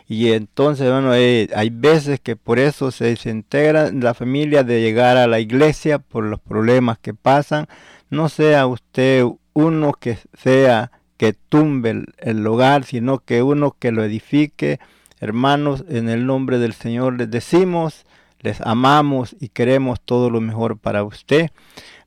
Y 0.09 0.33
entonces, 0.33 0.91
bueno, 0.91 1.15
eh, 1.15 1.51
hay 1.55 1.69
veces 1.69 2.19
que 2.19 2.35
por 2.35 2.59
eso 2.59 2.91
se 2.91 3.05
desintegra 3.05 3.93
la 3.93 4.15
familia 4.15 4.65
de 4.65 4.81
llegar 4.81 5.19
a 5.19 5.27
la 5.27 5.39
iglesia 5.39 5.99
por 5.99 6.25
los 6.25 6.41
problemas 6.41 6.99
que 6.99 7.13
pasan. 7.13 7.69
No 8.09 8.31
sea 8.31 8.67
usted 8.67 9.25
uno 9.53 9.93
que 9.93 10.19
sea 10.33 10.93
que 11.19 11.35
tumbe 11.35 11.91
el, 11.91 12.07
el 12.17 12.47
hogar, 12.47 12.85
sino 12.85 13.19
que 13.19 13.43
uno 13.43 13.77
que 13.79 13.93
lo 13.93 14.03
edifique. 14.03 14.81
Hermanos, 15.21 15.85
en 15.91 16.09
el 16.09 16.25
nombre 16.25 16.59
del 16.59 16.73
Señor 16.73 17.19
les 17.19 17.31
decimos, 17.31 18.07
les 18.41 18.61
amamos 18.63 19.37
y 19.41 19.49
queremos 19.49 20.01
todo 20.01 20.31
lo 20.31 20.41
mejor 20.41 20.79
para 20.79 21.03
usted. 21.05 21.51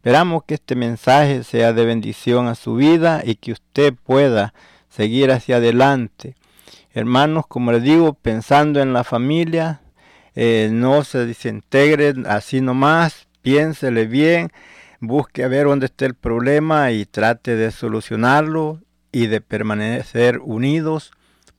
Esperamos 0.02 0.46
que 0.46 0.56
este 0.56 0.76
mensaje 0.76 1.44
sea 1.44 1.74
de 1.74 1.86
bendición 1.86 2.48
a 2.48 2.56
su 2.56 2.74
vida 2.74 3.22
y 3.24 3.36
que 3.36 3.52
usted 3.52 3.94
pueda 3.94 4.52
seguir 4.90 5.30
hacia 5.30 5.58
adelante. 5.58 6.34
Hermanos, 6.92 7.46
como 7.48 7.72
les 7.72 7.84
digo, 7.84 8.16
pensando 8.16 8.82
en 8.82 8.94
la 8.94 9.04
familia, 9.04 9.82
eh, 10.34 10.70
no 10.72 11.04
se 11.04 11.28
desintegren 11.28 12.26
así 12.26 12.62
nomás, 12.62 13.28
piénsele 13.44 14.08
bien, 14.08 14.52
busque 15.02 15.48
ver 15.48 15.68
dónde 15.68 15.86
está 15.86 16.08
el 16.08 16.16
problema 16.16 16.92
y 16.92 17.06
trate 17.06 17.56
de 17.56 17.70
solucionarlo 17.70 18.80
y 19.12 19.28
de 19.28 19.40
permanecer 19.40 20.40
unidos, 20.40 21.12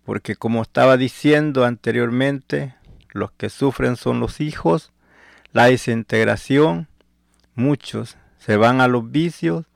porque 0.05 0.35
como 0.35 0.63
estaba 0.63 0.97
diciendo 0.97 1.65
anteriormente, 1.65 2.75
los 3.13 3.31
que 3.31 3.51
sufren 3.51 3.95
son 3.95 4.19
los 4.19 4.41
hijos, 4.41 4.91
la 5.53 5.67
desintegración, 5.67 6.89
muchos 7.55 8.17
se 8.45 8.57
van 8.57 8.81
a 8.81 8.89
los 8.89 9.13
vicios, 9.13 9.67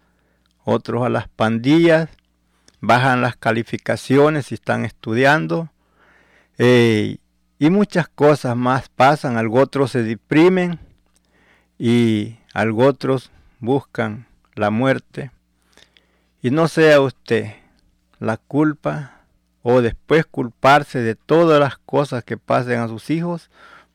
otros 0.64 1.06
a 1.06 1.08
las 1.08 1.28
pandillas, 1.28 2.08
bajan 2.80 3.22
las 3.22 3.36
calificaciones 3.36 4.46
si 4.46 4.56
están 4.56 4.84
estudiando, 4.84 5.70
eh, 6.58 7.18
y 7.60 7.70
muchas 7.70 8.08
cosas 8.08 8.56
más 8.56 8.88
pasan, 8.88 9.36
algo 9.36 9.60
otros 9.60 9.92
se 9.92 10.02
deprimen 10.02 10.80
y 11.78 12.38
algo 12.54 12.86
otros 12.86 13.30
buscan 13.60 14.26
la 14.56 14.70
muerte. 14.70 15.30
Y 16.42 16.50
no 16.50 16.66
sea 16.66 17.00
usted 17.00 17.54
la 18.18 18.36
culpa 18.36 19.20
o 19.62 19.80
después 19.80 20.26
culparse 20.26 20.98
de 21.00 21.14
todas 21.14 21.60
las 21.60 21.78
cosas 21.78 22.24
que 22.24 22.36
pasen 22.36 22.80
a 22.80 22.88
sus 22.88 23.10
hijos 23.10 23.48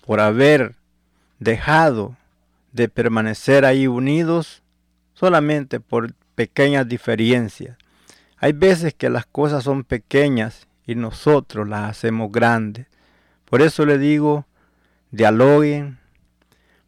por 0.06 0.22
haber 0.22 0.76
dejado 1.40 2.16
de 2.72 2.88
permanecer 2.88 3.66
ahí 3.66 3.86
unidos 3.88 4.61
solamente 5.22 5.80
por 5.80 6.16
pequeñas 6.34 6.88
diferencias. 6.88 7.78
Hay 8.38 8.54
veces 8.54 8.96
que 8.96 9.08
las 9.08 9.28
cosas 9.28 9.64
son 9.64 9.84
pequeñas 9.84 10.68
y 10.88 10.96
nosotros 10.96 11.68
las 11.68 11.92
hacemos 11.92 12.32
grandes. 12.32 12.88
Por 13.46 13.62
eso 13.62 13.86
le 13.86 14.00
digo, 14.00 14.48
dialoguen, 15.12 16.00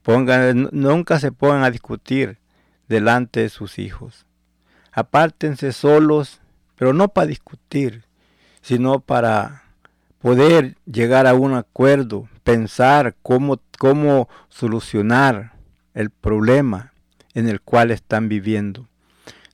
pongan, 0.01 0.69
nunca 0.71 1.19
se 1.19 1.31
pongan 1.31 1.63
a 1.63 1.69
discutir 1.69 2.39
delante 2.87 3.41
de 3.41 3.49
sus 3.49 3.77
hijos. 3.77 4.25
Apártense 4.91 5.71
solos, 5.71 6.41
pero 6.75 6.91
no 6.91 7.09
para 7.09 7.27
discutir, 7.27 8.03
sino 8.63 8.99
para 8.99 9.65
poder 10.17 10.75
llegar 10.91 11.27
a 11.27 11.35
un 11.35 11.53
acuerdo, 11.53 12.27
pensar 12.43 13.15
cómo, 13.21 13.59
cómo 13.77 14.27
solucionar 14.49 15.53
el 15.93 16.09
problema 16.09 16.92
en 17.33 17.47
el 17.47 17.61
cual 17.61 17.91
están 17.91 18.29
viviendo. 18.29 18.87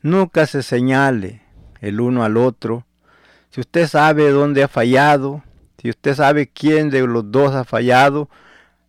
Nunca 0.01 0.45
se 0.45 0.63
señale 0.63 1.41
el 1.81 1.99
uno 1.99 2.23
al 2.23 2.37
otro. 2.37 2.85
Si 3.49 3.61
usted 3.61 3.87
sabe 3.87 4.29
dónde 4.29 4.63
ha 4.63 4.67
fallado, 4.67 5.43
si 5.81 5.89
usted 5.89 6.15
sabe 6.15 6.47
quién 6.47 6.89
de 6.89 7.05
los 7.05 7.31
dos 7.31 7.55
ha 7.55 7.63
fallado, 7.63 8.29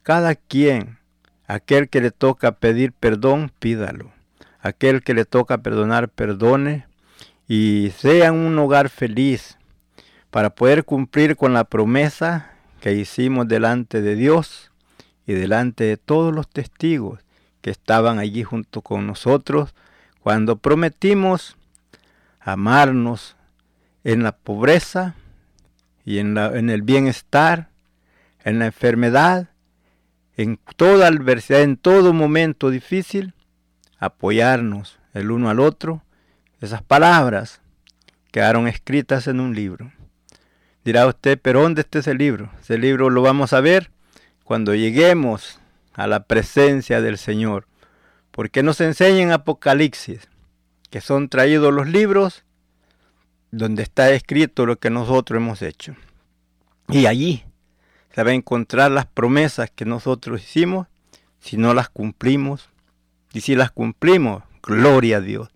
cada 0.02 0.34
quien, 0.34 0.98
aquel 1.46 1.88
que 1.88 2.00
le 2.00 2.10
toca 2.10 2.52
pedir 2.52 2.92
perdón, 2.92 3.52
pídalo. 3.58 4.12
Aquel 4.60 5.02
que 5.02 5.14
le 5.14 5.24
toca 5.24 5.58
perdonar, 5.58 6.08
perdone. 6.08 6.86
Y 7.48 7.92
sea 7.96 8.30
un 8.30 8.56
hogar 8.58 8.88
feliz 8.88 9.58
para 10.30 10.50
poder 10.50 10.84
cumplir 10.84 11.36
con 11.36 11.52
la 11.52 11.64
promesa 11.64 12.52
que 12.80 12.92
hicimos 12.92 13.48
delante 13.48 14.00
de 14.00 14.14
Dios 14.14 14.70
y 15.26 15.32
delante 15.32 15.84
de 15.84 15.96
todos 15.96 16.32
los 16.32 16.48
testigos 16.48 17.20
que 17.60 17.70
estaban 17.70 18.18
allí 18.18 18.42
junto 18.42 18.82
con 18.82 19.06
nosotros 19.06 19.74
cuando 20.20 20.56
prometimos 20.56 21.56
amarnos 22.40 23.36
en 24.04 24.22
la 24.22 24.32
pobreza 24.32 25.14
y 26.04 26.18
en, 26.18 26.34
la, 26.34 26.58
en 26.58 26.70
el 26.70 26.82
bienestar, 26.82 27.70
en 28.44 28.58
la 28.58 28.66
enfermedad, 28.66 29.50
en 30.36 30.58
toda 30.76 31.06
adversidad, 31.06 31.62
en 31.62 31.76
todo 31.76 32.12
momento 32.12 32.70
difícil, 32.70 33.34
apoyarnos 33.98 34.98
el 35.12 35.30
uno 35.30 35.50
al 35.50 35.60
otro. 35.60 36.02
Esas 36.60 36.82
palabras 36.82 37.60
quedaron 38.32 38.66
escritas 38.66 39.26
en 39.26 39.40
un 39.40 39.54
libro. 39.54 39.92
Dirá 40.84 41.06
usted, 41.06 41.38
pero 41.40 41.62
¿dónde 41.62 41.82
está 41.82 41.98
ese 41.98 42.14
libro? 42.14 42.50
Ese 42.60 42.78
libro 42.78 43.10
lo 43.10 43.20
vamos 43.20 43.52
a 43.52 43.60
ver 43.60 43.90
cuando 44.44 44.74
lleguemos 44.74 45.59
a 45.94 46.06
la 46.06 46.24
presencia 46.24 47.00
del 47.00 47.18
Señor. 47.18 47.66
Porque 48.30 48.62
nos 48.62 48.80
enseña 48.80 49.22
en 49.22 49.32
Apocalipsis 49.32 50.28
que 50.90 51.00
son 51.00 51.28
traídos 51.28 51.72
los 51.72 51.88
libros 51.88 52.44
donde 53.52 53.82
está 53.82 54.10
escrito 54.10 54.66
lo 54.66 54.78
que 54.78 54.90
nosotros 54.90 55.38
hemos 55.38 55.62
hecho. 55.62 55.94
Y 56.88 57.06
allí 57.06 57.44
se 58.14 58.22
va 58.24 58.30
a 58.30 58.34
encontrar 58.34 58.90
las 58.90 59.06
promesas 59.06 59.70
que 59.70 59.84
nosotros 59.84 60.42
hicimos 60.42 60.86
si 61.40 61.56
no 61.56 61.74
las 61.74 61.88
cumplimos. 61.88 62.68
Y 63.32 63.42
si 63.42 63.54
las 63.54 63.70
cumplimos, 63.70 64.42
gloria 64.62 65.18
a 65.18 65.20
Dios 65.20 65.50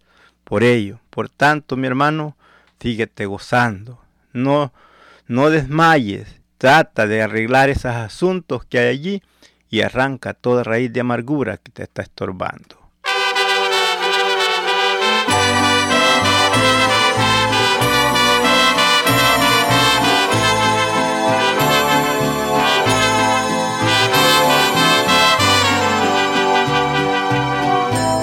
por 0.45 0.63
ello. 0.63 1.01
Por 1.11 1.29
tanto, 1.29 1.77
mi 1.77 1.87
hermano, 1.87 2.37
síguete 2.81 3.27
gozando. 3.27 4.01
No, 4.33 4.73
no 5.27 5.51
desmayes. 5.51 6.41
Trata 6.59 7.07
de 7.07 7.23
arreglar 7.23 7.71
esos 7.71 7.87
asuntos 7.87 8.65
que 8.65 8.79
hay 8.79 8.89
allí 8.89 9.23
y 9.75 9.83
arranca 9.83 10.35
toda 10.35 10.63
raíz 10.63 10.93
de 10.93 11.01
amargura 11.01 11.57
que 11.57 11.73
te 11.73 11.83
está 11.83 12.03
estorbando. 12.03 12.77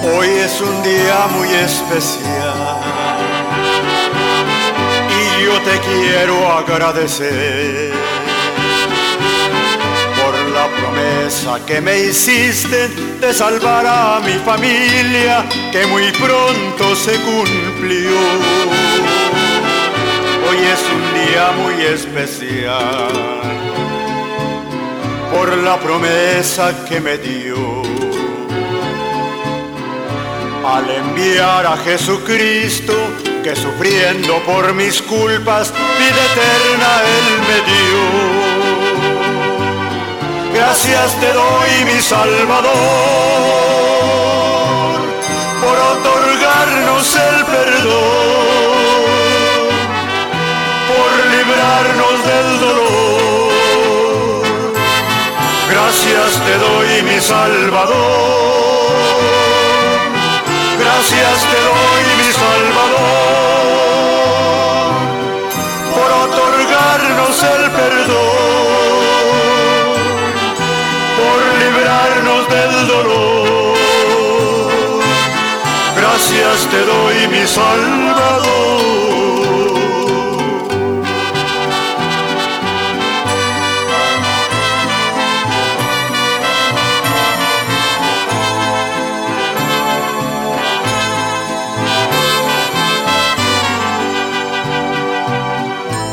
Hoy 0.04 0.28
es 0.28 0.58
un 0.62 0.82
día 0.82 1.26
muy 1.36 1.48
especial 1.48 2.80
y 5.20 5.44
yo 5.44 5.60
te 5.60 5.78
quiero 5.80 6.50
agradecer 6.50 8.11
la 10.62 10.68
promesa 10.68 11.58
que 11.66 11.80
me 11.80 11.98
hiciste 11.98 12.88
de 13.20 13.32
salvar 13.32 13.84
a 13.84 14.20
mi 14.20 14.34
familia 14.44 15.44
que 15.72 15.86
muy 15.86 16.10
pronto 16.12 16.94
se 16.94 17.14
cumplió. 17.28 18.18
Hoy 20.48 20.58
es 20.74 20.82
un 20.96 21.04
día 21.20 21.52
muy 21.62 21.82
especial 21.84 23.12
por 25.32 25.56
la 25.58 25.80
promesa 25.80 26.84
que 26.88 27.00
me 27.00 27.18
dio 27.18 27.82
al 30.64 30.88
enviar 30.90 31.66
a 31.66 31.76
Jesucristo, 31.78 32.94
que 33.42 33.56
sufriendo 33.56 34.40
por 34.44 34.72
mis 34.74 35.02
culpas, 35.02 35.72
vida 35.98 36.22
eterna 36.32 36.90
Él 37.16 37.28
me 37.48 37.58
dio. 37.72 38.71
Gracias 40.54 41.14
te 41.20 41.32
doy, 41.32 41.84
mi 41.86 42.00
Salvador, 42.00 42.72
por 45.62 45.78
otorgarnos 45.94 47.16
el 47.16 47.44
perdón, 47.46 47.92
por 50.90 51.10
librarnos 51.34 52.16
del 52.30 52.48
dolor. 52.60 53.52
Gracias 55.70 56.30
te 56.44 56.54
doy, 56.58 57.02
mi 57.02 57.18
Salvador 57.20 58.62
gracias 61.02 61.38
te 61.50 61.58
doy, 61.68 62.04
mi 62.18 62.30
Salvador, 62.32 63.02
por 65.94 66.10
otorgarnos 66.26 67.36
el 67.42 67.62
perdón, 67.70 68.41
Gracias 75.96 76.68
te 76.70 76.84
doy, 76.84 77.28
mi 77.28 77.46
Salvador. 77.46 78.62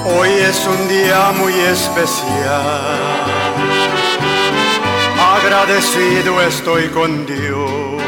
Hoy 0.06 0.30
es 0.30 0.68
un 0.68 0.88
día 0.88 1.32
muy 1.38 1.54
especial. 1.54 3.39
Agradecido 5.52 6.40
estoy 6.44 6.90
con 6.90 7.26
Dios 7.26 8.00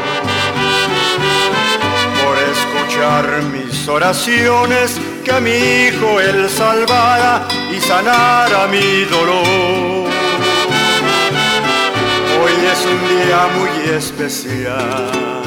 por 2.22 2.38
escuchar 2.38 3.42
mis 3.52 3.88
oraciones, 3.88 5.00
que 5.24 5.32
a 5.32 5.40
mi 5.40 5.50
hijo 5.50 6.20
él 6.20 6.48
salvara 6.48 7.48
y 7.76 7.80
sanara 7.80 8.68
mi 8.68 9.04
dolor. 9.06 10.08
Hoy 12.38 12.54
es 12.72 12.86
un 12.86 13.00
día 13.08 13.48
muy 13.58 13.90
especial 13.92 15.42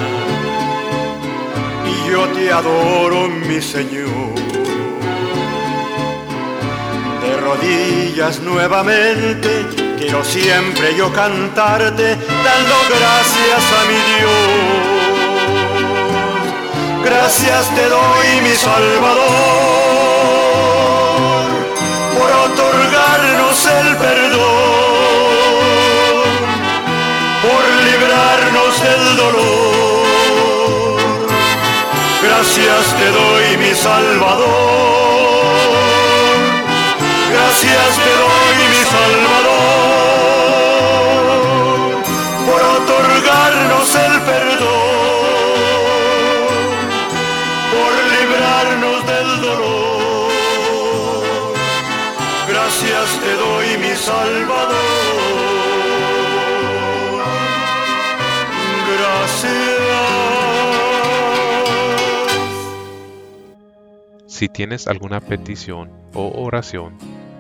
y 1.86 2.12
yo 2.12 2.28
te 2.28 2.52
adoro, 2.52 3.30
mi 3.30 3.62
Señor 3.62 4.36
de 7.22 7.38
rodillas 7.38 8.42
nuevamente, 8.42 9.85
quiero 9.98 10.24
siempre 10.24 10.96
yo 10.96 11.12
cantarte, 11.12 12.16
dando 12.16 12.76
gracias 12.90 13.64
a 13.80 13.86
mi 13.90 14.00
Dios. 14.12 14.96
Gracias 17.04 17.76
te 17.76 17.88
doy, 17.88 18.42
mi 18.44 18.56
Salvador, 18.56 19.26
por 22.18 22.32
otorgarnos 22.52 23.66
el 23.66 23.96
perdón, 23.98 24.46
por 27.44 27.64
librarnos 27.88 28.82
del 28.82 29.18
dolor. 29.18 30.06
Gracias 32.24 32.96
te 32.98 33.08
doy 33.12 33.58
mi 33.58 33.74
Salvador. 33.76 35.15
Gracias 37.48 37.94
te 37.98 38.14
doy 38.24 38.58
mi 38.70 38.84
Salvador 38.96 39.66
por 42.48 42.62
otorgarnos 42.82 43.90
el 43.96 44.14
perdón, 44.22 44.66
por 47.72 47.92
librarnos 48.14 49.00
del 49.06 49.30
dolor. 49.42 50.32
Gracias 52.50 53.08
te 53.22 53.34
doy 53.36 53.78
mi 53.78 53.96
Salvador. 53.96 54.76
Gracias. 58.98 59.86
Si 64.26 64.50
tienes 64.50 64.88
alguna 64.88 65.22
petición 65.22 65.92
o 66.14 66.44
oración, 66.44 66.98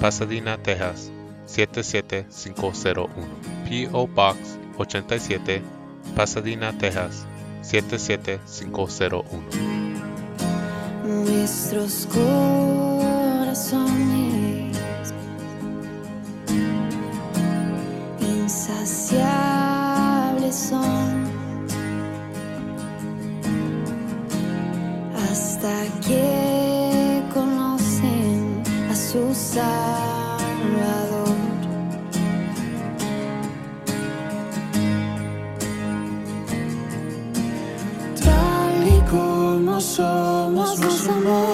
Pasadena, 0.00 0.58
Texas 0.58 1.10
77501. 1.46 3.08
P.O. 3.68 4.06
Box 4.06 4.38
87, 4.76 5.62
Pasadena, 6.14 6.72
Texas 6.78 7.26
77501. 7.62 9.24
Nuestros 11.04 12.06
corazones 12.06 14.07
Salvador. 29.58 31.36
Tal 38.24 38.76
y 38.86 39.00
como 39.10 39.80
somos, 39.80 40.78
nos 40.78 41.08
amó. 41.08 41.44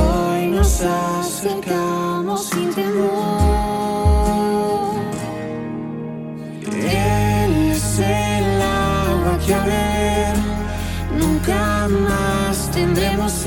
Hoy 0.00 0.46
nos 0.46 0.80
acercamos 0.80 2.46
sin 2.46 2.72
temor. 2.72 3.12
Él 6.64 7.52
es 7.72 7.98
el 7.98 8.62
agua 8.62 9.38
que 9.44 9.54
a 9.54 9.62
beber 9.64 10.36
nunca 11.20 11.88
más 11.88 12.70
tendremos. 12.70 13.46